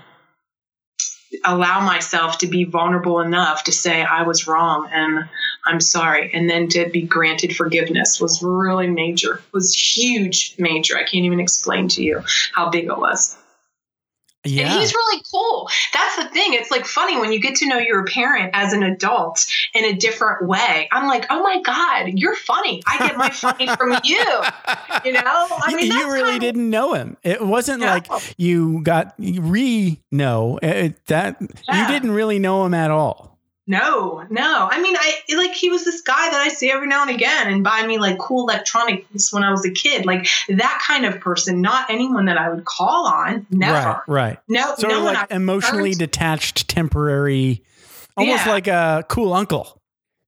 [1.43, 5.27] allow myself to be vulnerable enough to say I was wrong and
[5.65, 9.41] I'm sorry, and then to be granted forgiveness was really major.
[9.53, 10.95] Was huge, major.
[10.97, 12.21] I can't even explain to you
[12.53, 13.35] how big it was.
[14.45, 15.69] And he's really cool.
[15.93, 16.53] That's the thing.
[16.53, 19.93] It's like funny when you get to know your parent as an adult in a
[19.93, 20.87] different way.
[20.91, 22.81] I'm like, oh my God, you're funny.
[22.87, 24.17] I get my funny from you.
[25.03, 25.21] You know?
[25.25, 27.17] I mean, you, really of- didn't know him.
[27.23, 27.87] It wasn't No.
[27.87, 33.34] like you got re know that you didn't really know him at all.
[33.67, 34.67] No, no.
[34.69, 37.51] I mean, I like he was this guy that I see every now and again
[37.51, 40.05] and buy me like cool electronics when I was a kid.
[40.05, 43.47] Like that kind of person, not anyone that I would call on.
[43.49, 43.73] Never.
[43.73, 44.37] Right, right.
[44.47, 47.63] No, Sort no of like emotionally detached, temporary,
[48.15, 48.51] almost Yeah.
[48.51, 49.81] like a cool uncle.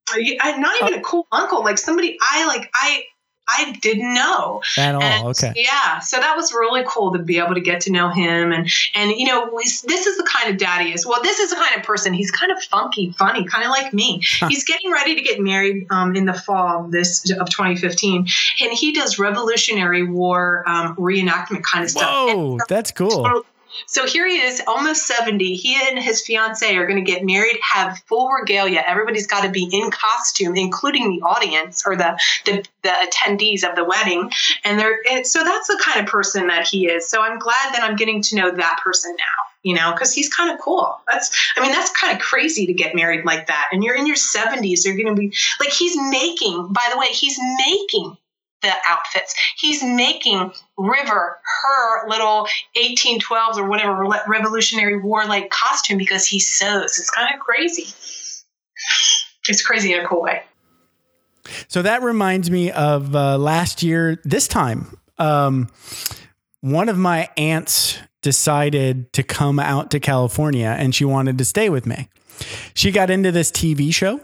[0.10, 1.00] I, I, not even oh.
[1.00, 1.64] a cool uncle.
[1.64, 2.72] Like somebody I like.
[2.74, 3.04] I
[3.50, 4.62] I didn't know.
[4.78, 5.02] At all.
[5.04, 5.54] And, okay.
[5.56, 8.70] Yeah, so that was really cool to be able to get to know him, and
[8.94, 11.06] and you know we- this is the kind of dad he is.
[11.06, 12.14] Well, this is the kind of person.
[12.14, 14.22] He's kind of funky, funny, kind of like me.
[14.50, 18.28] He's getting ready to get married um, in the fall of this of 2015,
[18.62, 22.04] and he does Revolutionary War um, reenactment kind of stuff.
[22.10, 23.44] Whoa, that's cool.
[23.86, 25.56] So here he is, almost 70.
[25.56, 28.84] He and his fiance are going to get married, have full regalia.
[28.86, 33.76] Everybody's got to be in costume, including the audience or the, the, the attendees of
[33.76, 34.32] the wedding.
[34.64, 37.10] And they're and so that's the kind of person that he is.
[37.10, 39.24] So I'm glad that I'm getting to know that person now,
[39.64, 41.00] you know, because he's kind of cool.
[41.10, 43.68] That's, I mean, that's kind of crazy to get married like that.
[43.72, 47.08] And you're in your 70s, you're going to be like, he's making, by the way,
[47.08, 48.18] he's making
[48.62, 49.36] the outfits.
[49.58, 56.98] He's making River her little 1812s or whatever Revolutionary War like costume because he sews.
[56.98, 57.88] It's kind of crazy.
[59.48, 60.44] It's crazy in a cool way.
[61.68, 64.98] So that reminds me of uh, last year, this time.
[65.18, 65.70] Um,
[66.62, 71.70] one of my aunts decided to come out to California and she wanted to stay
[71.70, 72.10] with me.
[72.74, 74.20] She got into this TV show.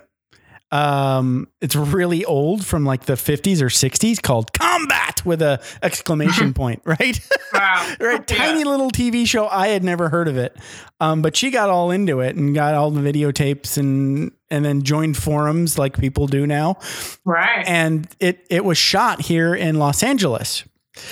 [0.73, 6.51] Um, it's really old from like the 50s or 60s called Combat with a exclamation
[6.55, 7.19] point, right?
[7.53, 7.93] Wow.
[7.99, 8.25] right?
[8.25, 9.47] Tiny little tv show.
[9.47, 10.57] I had never heard of it.
[10.99, 14.81] Um, but she got all into it and got all the videotapes and and then
[14.81, 16.79] joined forums like people do now.
[17.23, 17.63] Right.
[17.67, 20.63] and it it was shot here in los angeles.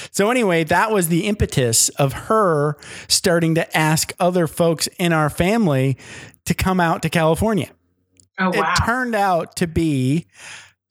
[0.09, 5.30] So anyway that was the impetus of her starting to ask other folks in our
[5.30, 5.97] family
[6.45, 7.70] to come out to california
[8.39, 8.73] oh, wow.
[8.73, 10.27] it turned out to be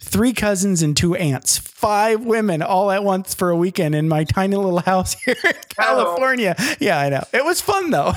[0.01, 4.25] three cousins and two aunts, five women all at once for a weekend in my
[4.25, 5.61] tiny little house here in oh.
[5.69, 6.57] California.
[6.81, 7.23] Yeah, I know.
[7.33, 8.13] It was fun though.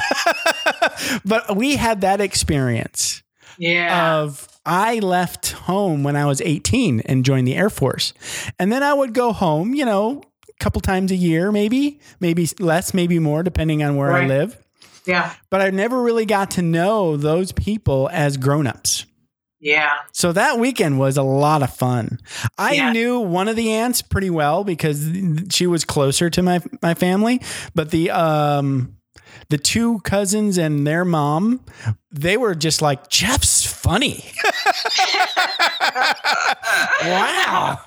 [1.25, 3.21] but we had that experience
[3.57, 4.15] yeah.
[4.15, 8.13] of I left home when I was 18 and joined the Air Force.
[8.57, 12.47] And then I would go home, you know, a couple times a year, maybe, maybe
[12.59, 14.57] less, maybe more, depending on where I live.
[15.05, 15.33] yeah.
[15.49, 19.05] But I never really got to know those people as grown-ups.
[19.63, 19.93] Yeah.
[20.11, 22.19] So that weekend was a lot of fun.
[22.57, 22.91] I Yeah.
[22.91, 25.09] knew one of the aunts pretty well because
[25.51, 27.41] she was closer to my my family,
[27.73, 28.97] but the um
[29.49, 31.61] the two cousins and their mom,
[32.11, 34.25] they were just like, Jeff's funny.
[37.03, 37.79] wow.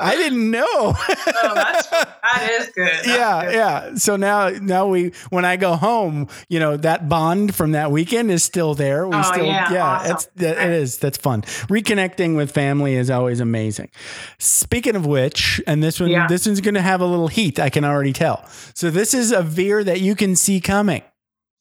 [0.00, 0.94] I didn't know.
[1.46, 2.86] Oh, that's that is good.
[2.88, 3.54] That's yeah, good.
[3.54, 3.94] yeah.
[3.96, 8.30] So now, now we, when I go home, you know, that bond from that weekend
[8.30, 9.06] is still there.
[9.06, 10.12] We Oh, still, yeah, awesome.
[10.12, 10.98] it's that, it is.
[10.98, 11.42] That's fun.
[11.42, 13.90] Reconnecting with family is always amazing.
[14.38, 16.26] Speaking of which, and this one, Yeah.
[16.26, 17.58] this one's going to have a little heat.
[17.60, 18.44] I can already tell.
[18.74, 21.02] So this is a veer that you can see coming.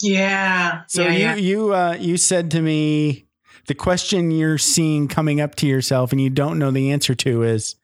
[0.02, 0.84] Yeah.
[0.88, 1.36] So yeah, you, yeah.
[1.36, 3.28] you, uh, you said to me,
[3.68, 7.44] the question you're seeing coming up to yourself and you don't know the answer to
[7.44, 7.76] is,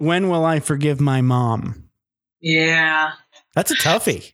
[0.00, 1.90] when will I forgive my mom?
[2.40, 3.12] Yeah.
[3.54, 4.32] That's a toughie.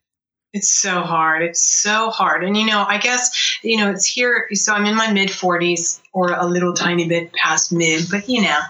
[0.53, 1.43] It's so hard.
[1.43, 2.45] It's so hard.
[2.45, 4.47] And, you know, I guess, you know, it's here.
[4.53, 8.43] So I'm in my mid 40s or a little tiny bit past mid, but, you
[8.43, 8.61] know.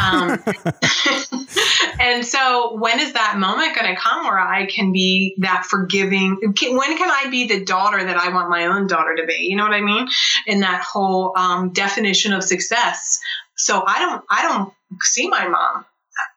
[0.00, 0.38] Um,
[2.00, 6.38] and so when is that moment going to come where I can be that forgiving?
[6.56, 9.48] Can, when can I be the daughter that I want my own daughter to be?
[9.50, 10.06] You know what I mean?
[10.46, 13.20] In that whole um, definition of success.
[13.56, 14.72] So I don't, I don't
[15.02, 15.84] see my mom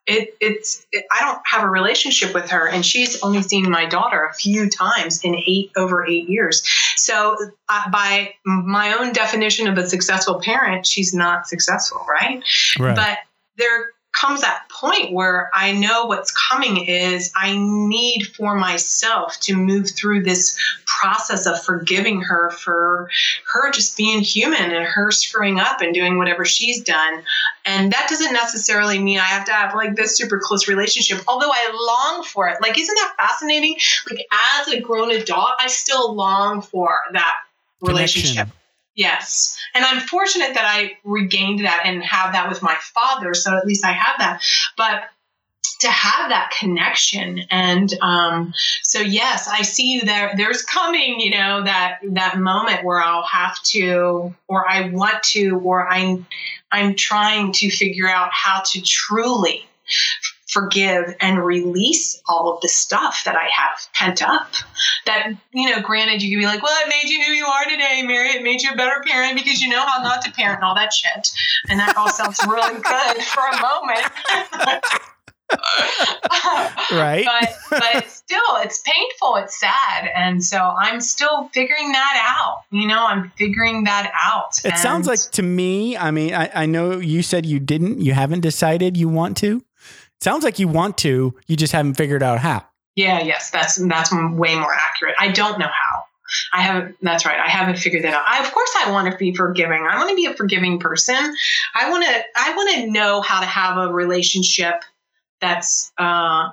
[0.05, 3.85] it, it's it, I don't have a relationship with her, and she's only seen my
[3.85, 6.61] daughter a few times in eight over eight years.
[6.97, 7.37] So,
[7.69, 12.43] uh, by my own definition of a successful parent, she's not successful, right?
[12.77, 12.95] Right.
[12.95, 13.19] But
[13.57, 19.55] there comes that point where I know what's coming is I need for myself to
[19.55, 23.09] move through this process of forgiving her for
[23.51, 27.23] her just being human and her screwing up and doing whatever she's done.
[27.65, 31.51] And that doesn't necessarily mean I have to have like this super close relationship, although
[31.51, 32.57] I long for it.
[32.61, 33.75] Like, isn't that fascinating?
[34.09, 34.25] Like,
[34.59, 37.35] as a grown adult, I still long for that
[37.81, 38.33] relationship.
[38.33, 38.62] Connection.
[38.95, 39.57] Yes.
[39.73, 43.33] And I'm fortunate that I regained that and have that with my father.
[43.33, 44.43] So at least I have that.
[44.77, 45.05] But
[45.79, 51.31] to have that connection and um, so yes i see you there there's coming you
[51.31, 56.25] know that that moment where i'll have to or i want to or i'm
[56.71, 59.65] i'm trying to figure out how to truly
[60.53, 64.51] forgive and release all of the stuff that I have pent up.
[65.05, 67.65] That, you know, granted, you could be like, well, it made you who you are
[67.65, 68.29] today, Mary.
[68.29, 70.75] It made you a better parent because you know how not to parent and all
[70.75, 71.29] that shit.
[71.69, 74.11] And that all sounds really good for a moment.
[76.91, 77.25] right.
[77.25, 82.87] but but still it's painful it's sad and so i'm still figuring that out you
[82.87, 86.99] know i'm figuring that out It sounds like to me, I mean, I, I know
[86.99, 89.63] you said you didn't, you haven't decided you want to.
[90.23, 92.65] Sounds like you want to, you just haven't figured out how.
[92.95, 95.15] Yeah, yes, that's that's way more accurate.
[95.19, 96.03] I don't know how.
[96.53, 96.95] I haven't.
[97.01, 97.39] That's right.
[97.39, 98.23] I haven't figured that out.
[98.25, 99.85] I, of course, I want to be forgiving.
[99.85, 101.35] I want to be a forgiving person.
[101.75, 102.23] I want to.
[102.37, 104.83] I want to know how to have a relationship
[105.41, 106.51] that's uh,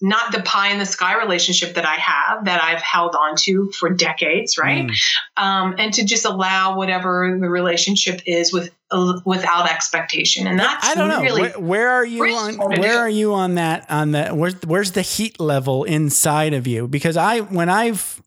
[0.00, 3.70] not the pie in the sky relationship that I have that I've held on to
[3.72, 4.86] for decades, right?
[4.86, 5.00] Mm.
[5.36, 10.86] Um, and to just allow whatever the relationship is with uh, without expectation, and that's
[10.86, 11.22] I don't know.
[11.22, 14.92] really where, where are you on where are you on that on the where's where's
[14.92, 16.86] the heat level inside of you?
[16.86, 18.22] Because I when I've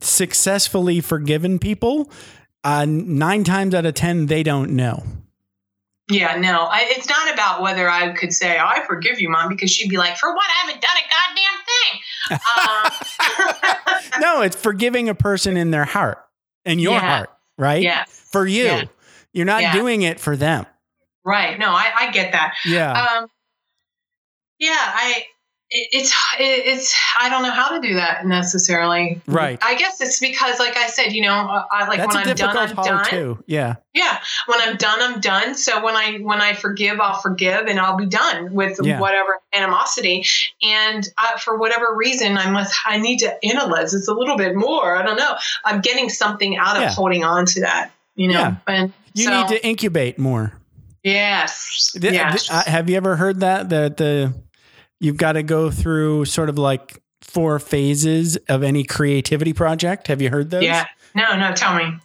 [0.00, 2.10] successfully forgiven people,
[2.62, 5.02] uh, nine times out of ten they don't know.
[6.10, 9.70] Yeah, no, I, it's not about whether I could say I forgive you, mom, because
[9.70, 10.46] she'd be like, "For what?
[10.48, 12.00] I haven't done a goddamn thing."
[14.14, 16.18] Um, No, it's forgiving a person in their heart,
[16.64, 17.00] in your Yeah.
[17.00, 17.82] heart, right?
[17.82, 18.84] yeah, For you, Yeah.
[19.32, 19.72] you're not Yeah.
[19.72, 20.66] doing it for them.
[21.24, 21.58] right.
[21.58, 22.54] No, I, I get that.
[22.64, 22.92] Yeah.
[22.92, 23.28] Um,
[24.58, 25.24] yeah, I.
[25.70, 29.20] It, it's it's I don't know how to do that necessarily.
[29.26, 29.58] Right.
[29.62, 32.34] I guess it's because, like I said, you know, uh, I, like That's when I'm
[32.34, 33.04] done, I'm done.
[33.04, 33.44] too.
[33.46, 33.74] Yeah.
[33.92, 35.54] Yeah, when I'm done, I'm done.
[35.54, 38.98] So when I when I forgive, I'll forgive, and I'll be done with Yeah.
[38.98, 40.24] whatever animosity.
[40.62, 44.54] And uh, for whatever reason, I must I need to analyze this a little bit
[44.56, 44.96] more.
[44.96, 45.36] I don't know.
[45.64, 46.92] I'm getting something out of Yeah.
[46.92, 47.90] holding on to that.
[48.14, 48.54] You know, Yeah.
[48.66, 50.54] and You so, need to incubate more.
[51.04, 51.92] Yes.
[52.00, 52.50] Yes.
[52.50, 54.32] uh, have you ever heard that that the
[55.00, 60.06] you've got to go through sort of like four phases of any creativity project?
[60.08, 60.62] Have you heard those?
[60.64, 60.86] yeah.
[61.14, 61.36] No.
[61.36, 61.52] No.
[61.54, 61.96] Tell me.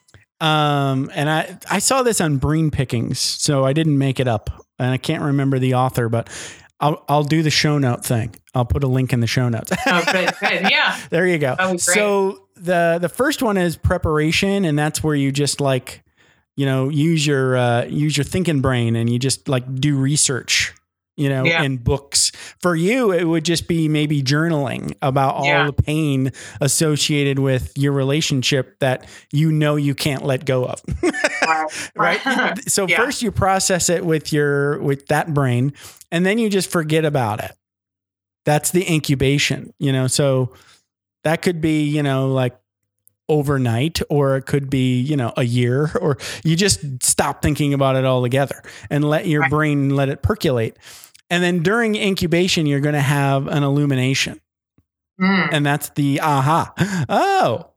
[0.42, 4.50] Um, and I I saw this on Brain Pickings, so I didn't make it up,
[4.80, 6.30] and I can't remember the author, but
[6.82, 8.36] I'll I'll do the show note thing.
[8.54, 9.72] I'll put a link in the show notes.
[9.88, 10.34] Oh, good.
[10.40, 10.62] Good.
[10.72, 11.00] Yeah.
[11.10, 11.56] there you go.
[11.78, 16.04] So the the first one is preparation, and that's where you just like,
[16.58, 20.74] you know, use your uh, use your thinking brain, and you just like do research,
[21.16, 21.64] you know, Yeah.
[21.64, 22.32] in books.
[22.62, 25.66] For you, it would just be maybe journaling about all Yeah.
[25.68, 30.82] the pain associated with your relationship that you know you can't let go of.
[31.96, 32.20] right?
[32.68, 32.98] so Yeah.
[32.98, 35.74] first you process it with your with that brain,
[36.12, 37.52] and then you just forget about it.
[38.46, 40.08] That's the incubation, you know.
[40.08, 40.54] So
[41.24, 42.54] That could be, you know, like
[43.30, 47.96] overnight or it could be, you know, a year or you just stop thinking about
[47.96, 50.78] it altogether and let your brain let it percolate.
[51.30, 54.40] And then during incubation, you're going to have an illumination
[55.22, 55.50] Mm.
[55.52, 56.74] and that's the aha.
[57.10, 57.70] Oh.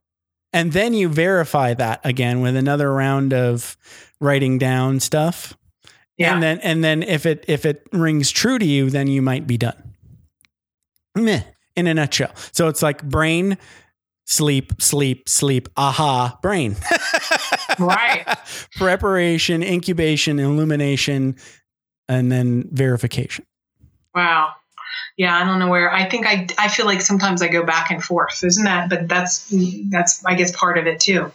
[0.52, 3.76] And then you verify that again with another round of
[4.22, 5.54] writing down stuff.
[6.16, 6.32] Yeah.
[6.32, 9.46] And then and then if it if it rings true to you, then you might
[9.46, 9.94] be done.
[11.14, 11.42] Meh,
[11.76, 12.32] in a nutshell.
[12.52, 13.58] So it's like brain,
[14.26, 16.76] sleep, sleep, sleep, aha, brain.
[17.78, 18.24] Right.
[18.76, 21.36] Preparation, incubation, illumination,
[22.08, 23.44] and then verification.
[24.14, 24.54] Wow.
[25.16, 25.92] Yeah, I don't know where.
[25.92, 28.88] I think I I feel like sometimes I go back and forth, isn't that?
[28.88, 29.52] But that's
[29.90, 31.32] that's I guess part of it too.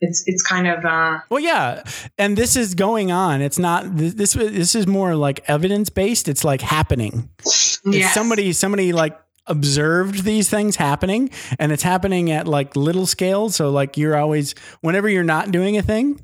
[0.00, 1.82] It's it's kind of uh Well, yeah,
[2.18, 3.40] and this is going on.
[3.40, 4.32] It's not this.
[4.32, 6.28] This, is more like evidence based.
[6.28, 7.30] It's like happening.
[7.40, 8.14] It's yes.
[8.14, 13.50] somebody somebody like observed these things happening, and it's happening at like little scale.
[13.50, 16.20] So like you're always whenever you're not doing a thing.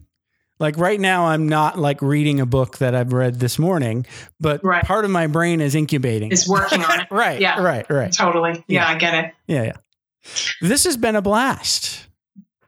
[0.59, 4.07] Like right now, I'm not like reading a book that I've read this morning,
[4.41, 4.83] but Right.
[4.83, 6.33] part of my brain is incubating.
[6.33, 7.09] is working on it.
[7.11, 7.61] right, Yeah.
[7.61, 8.11] right, right.
[8.11, 8.53] Totally.
[8.67, 8.89] Yeah, Yeah.
[8.89, 9.35] I get it.
[9.47, 9.77] Yeah, yeah.
[10.63, 12.07] This has been a blast.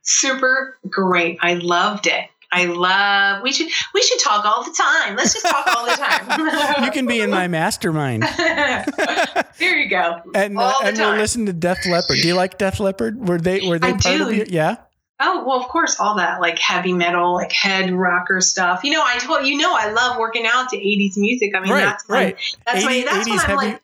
[0.03, 1.39] Super great.
[1.41, 2.25] I loved it.
[2.51, 3.43] I love.
[3.43, 5.17] We should we should talk all the time.
[5.17, 6.85] Let's just talk all the time.
[6.85, 8.23] You can be in my mastermind.
[9.59, 10.21] there you go.
[10.35, 12.17] and uh, and we'll listen to Def Leppard.
[12.23, 13.29] Do you like Def Leppard?
[13.29, 14.29] Were they were they I part do.
[14.29, 14.47] of you?
[14.49, 14.77] Yeah.
[15.21, 18.85] Oh well, of course, all that like heavy metal, like head rocker stuff.
[18.85, 21.55] You know, I told you know I love working out to '80s music.
[21.55, 22.37] I mean, right, that's my, right.
[22.65, 23.83] That's 80 my, that's 80s when I'm heavy- like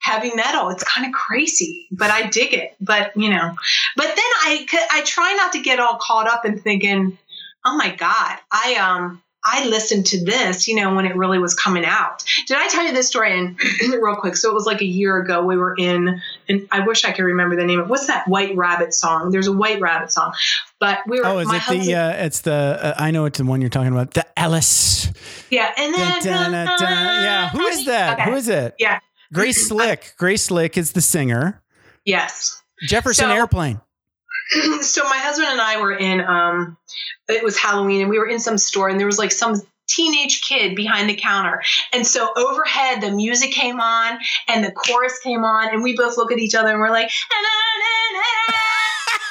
[0.00, 0.68] heavy metal.
[0.68, 2.76] It's kind of crazy, but I dig it.
[2.80, 3.54] But you know,
[3.96, 7.16] but then I I try not to get all caught up in thinking,
[7.66, 11.54] oh my god, I um I listened to this, you know, when it really was
[11.54, 12.24] coming out.
[12.48, 13.38] Did I tell you this story?
[13.38, 13.56] And
[14.02, 15.44] real quick, so it was like a year ago.
[15.44, 18.56] We were in, and I wish I could remember the name of what's that White
[18.56, 19.30] Rabbit song?
[19.30, 20.32] There's a White Rabbit song,
[20.80, 21.26] but we were.
[21.26, 21.94] Oh, is my it husband, the?
[21.94, 22.52] Uh, it's the.
[22.52, 24.14] Uh, I know it's the one you're talking about.
[24.14, 25.12] The Alice.
[25.50, 26.80] yeah, and then dun, dun, dun.
[26.80, 27.48] Yeah.
[27.50, 28.18] Who is that?
[28.18, 28.30] Okay.
[28.30, 28.74] Who is it?
[28.80, 28.98] Yeah.
[29.32, 30.14] Grace Slick.
[30.18, 31.62] Grace Slick is the singer.
[32.04, 32.62] Yes.
[32.88, 33.80] Jefferson So- Airplane.
[34.82, 36.76] so my husband and I were in um
[37.28, 40.42] it was Halloween and we were in some store and there was like some teenage
[40.42, 41.62] kid behind the counter.
[41.92, 44.18] And so overhead the music came on
[44.48, 47.10] and the chorus came on and we both look at each other and we're like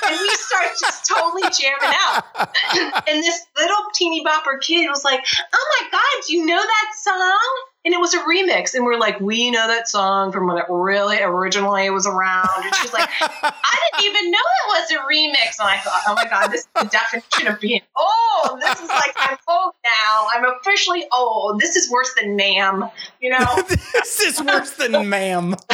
[0.07, 2.26] and we start just totally jamming out.
[3.07, 6.91] and this little teeny bopper kid was like, "Oh my god, do you know that
[6.95, 10.57] song?" And it was a remix, and we're like, "We know that song from when
[10.57, 14.95] it really originally was around." And she's like, "I didn't even know it was a
[15.03, 18.59] remix." And I thought, "Oh my god, this is the definition of being old.
[18.59, 20.27] This is like I'm old now.
[20.33, 21.59] I'm officially old.
[21.61, 22.89] This is worse than ma'am."
[23.21, 23.55] You know?
[23.93, 25.55] this is worse than ma'am.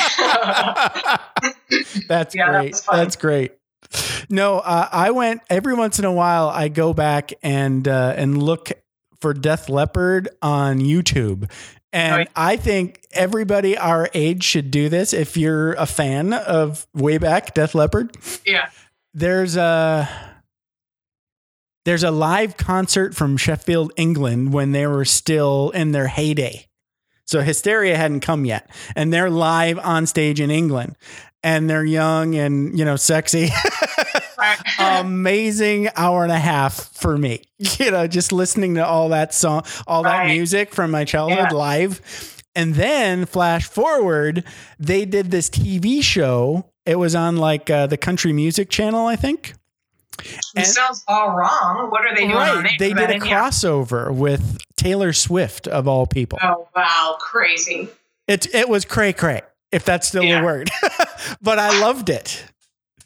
[2.08, 2.76] That's Yeah, great.
[2.76, 2.98] fun.
[2.98, 3.54] That's great.
[4.30, 6.50] No, uh, I went every once in a while.
[6.50, 8.72] I go back and uh, and look
[9.20, 11.50] for Def Leppard on YouTube,
[11.94, 12.30] and Right.
[12.36, 15.14] I think everybody our age should do this.
[15.14, 18.16] If you're a fan of way back Def Leppard,
[18.46, 18.70] yeah.
[19.14, 20.08] there's a
[21.86, 26.68] there's a live concert from Sheffield, England, when they were still in their heyday.
[27.26, 30.98] So Hysteria hadn't come yet, and they're live on stage in England,
[31.44, 33.50] and they're young and you know sexy.
[34.80, 37.44] Amazing hour and a half for me.
[37.78, 41.58] You know, just listening to all that song, all that music from my childhood Yeah.
[41.58, 42.42] live.
[42.56, 44.44] And then flash forward,
[44.80, 46.66] they did this TV show.
[46.86, 49.54] It was on like uh, the country music channel, I think.
[50.24, 51.88] It And- sounds all wrong.
[51.92, 52.34] What are they doing?
[52.36, 52.78] Right.
[52.80, 53.20] They did a yeah.
[53.20, 56.40] crossover with Taylor Swift of all people.
[56.42, 57.90] Oh wow, crazy.
[58.28, 59.42] It it was cray cray,
[59.72, 60.42] if that's still Yeah.
[60.42, 60.70] a word.
[61.42, 62.44] but I loved it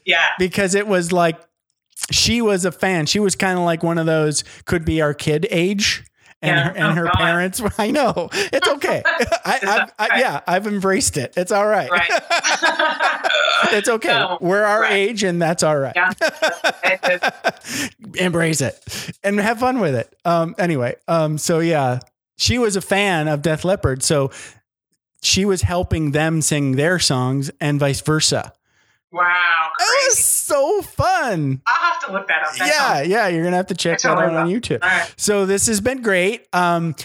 [0.06, 0.26] Yeah.
[0.40, 1.40] because it was like
[2.12, 3.06] she was a fan.
[3.08, 6.04] She was kind of like one of those could be our kid age.
[6.42, 6.64] And, Yeah.
[6.66, 9.02] her, and Oh, her parents, I know it's okay.
[9.46, 11.34] I, I, I, yeah, I've embraced it.
[11.38, 11.90] It's all right.
[11.90, 12.10] Right.
[13.72, 14.10] it's okay.
[14.10, 14.92] No, We're our right.
[14.94, 15.96] age, and that's all right.
[15.96, 16.12] Yeah.
[18.16, 18.80] embrace it
[19.24, 20.14] and have fun with it.
[20.26, 22.00] Um, anyway, um, so yeah,
[22.38, 24.32] she was a fan of Def Leppard, so
[25.22, 28.54] she was helping them sing their songs and vice versa.
[29.12, 31.62] Wow, It was so fun.
[31.68, 32.56] I'll have to look that up.
[32.58, 34.48] That yeah, sounds- yeah, you're gonna have to check that out on.
[34.48, 34.82] YouTube.
[34.82, 35.14] Right.
[35.18, 36.48] So this has been great.
[36.54, 36.96] Um,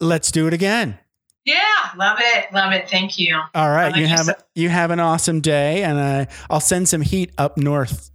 [0.00, 0.98] let's do it again.
[1.44, 1.58] Yeah,
[1.96, 2.88] love it, love it.
[2.88, 3.40] Thank you.
[3.54, 7.00] All right, you have said- you have an awesome day, and I I'll send some
[7.02, 8.10] heat up north.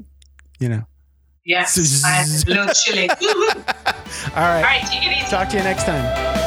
[0.60, 0.84] You know.
[1.46, 2.04] Yes, Zzz.
[2.06, 3.10] I'm little chilly.
[3.10, 4.34] All right.
[4.36, 5.30] All right, take it easy.
[5.30, 6.47] Talk to you next time.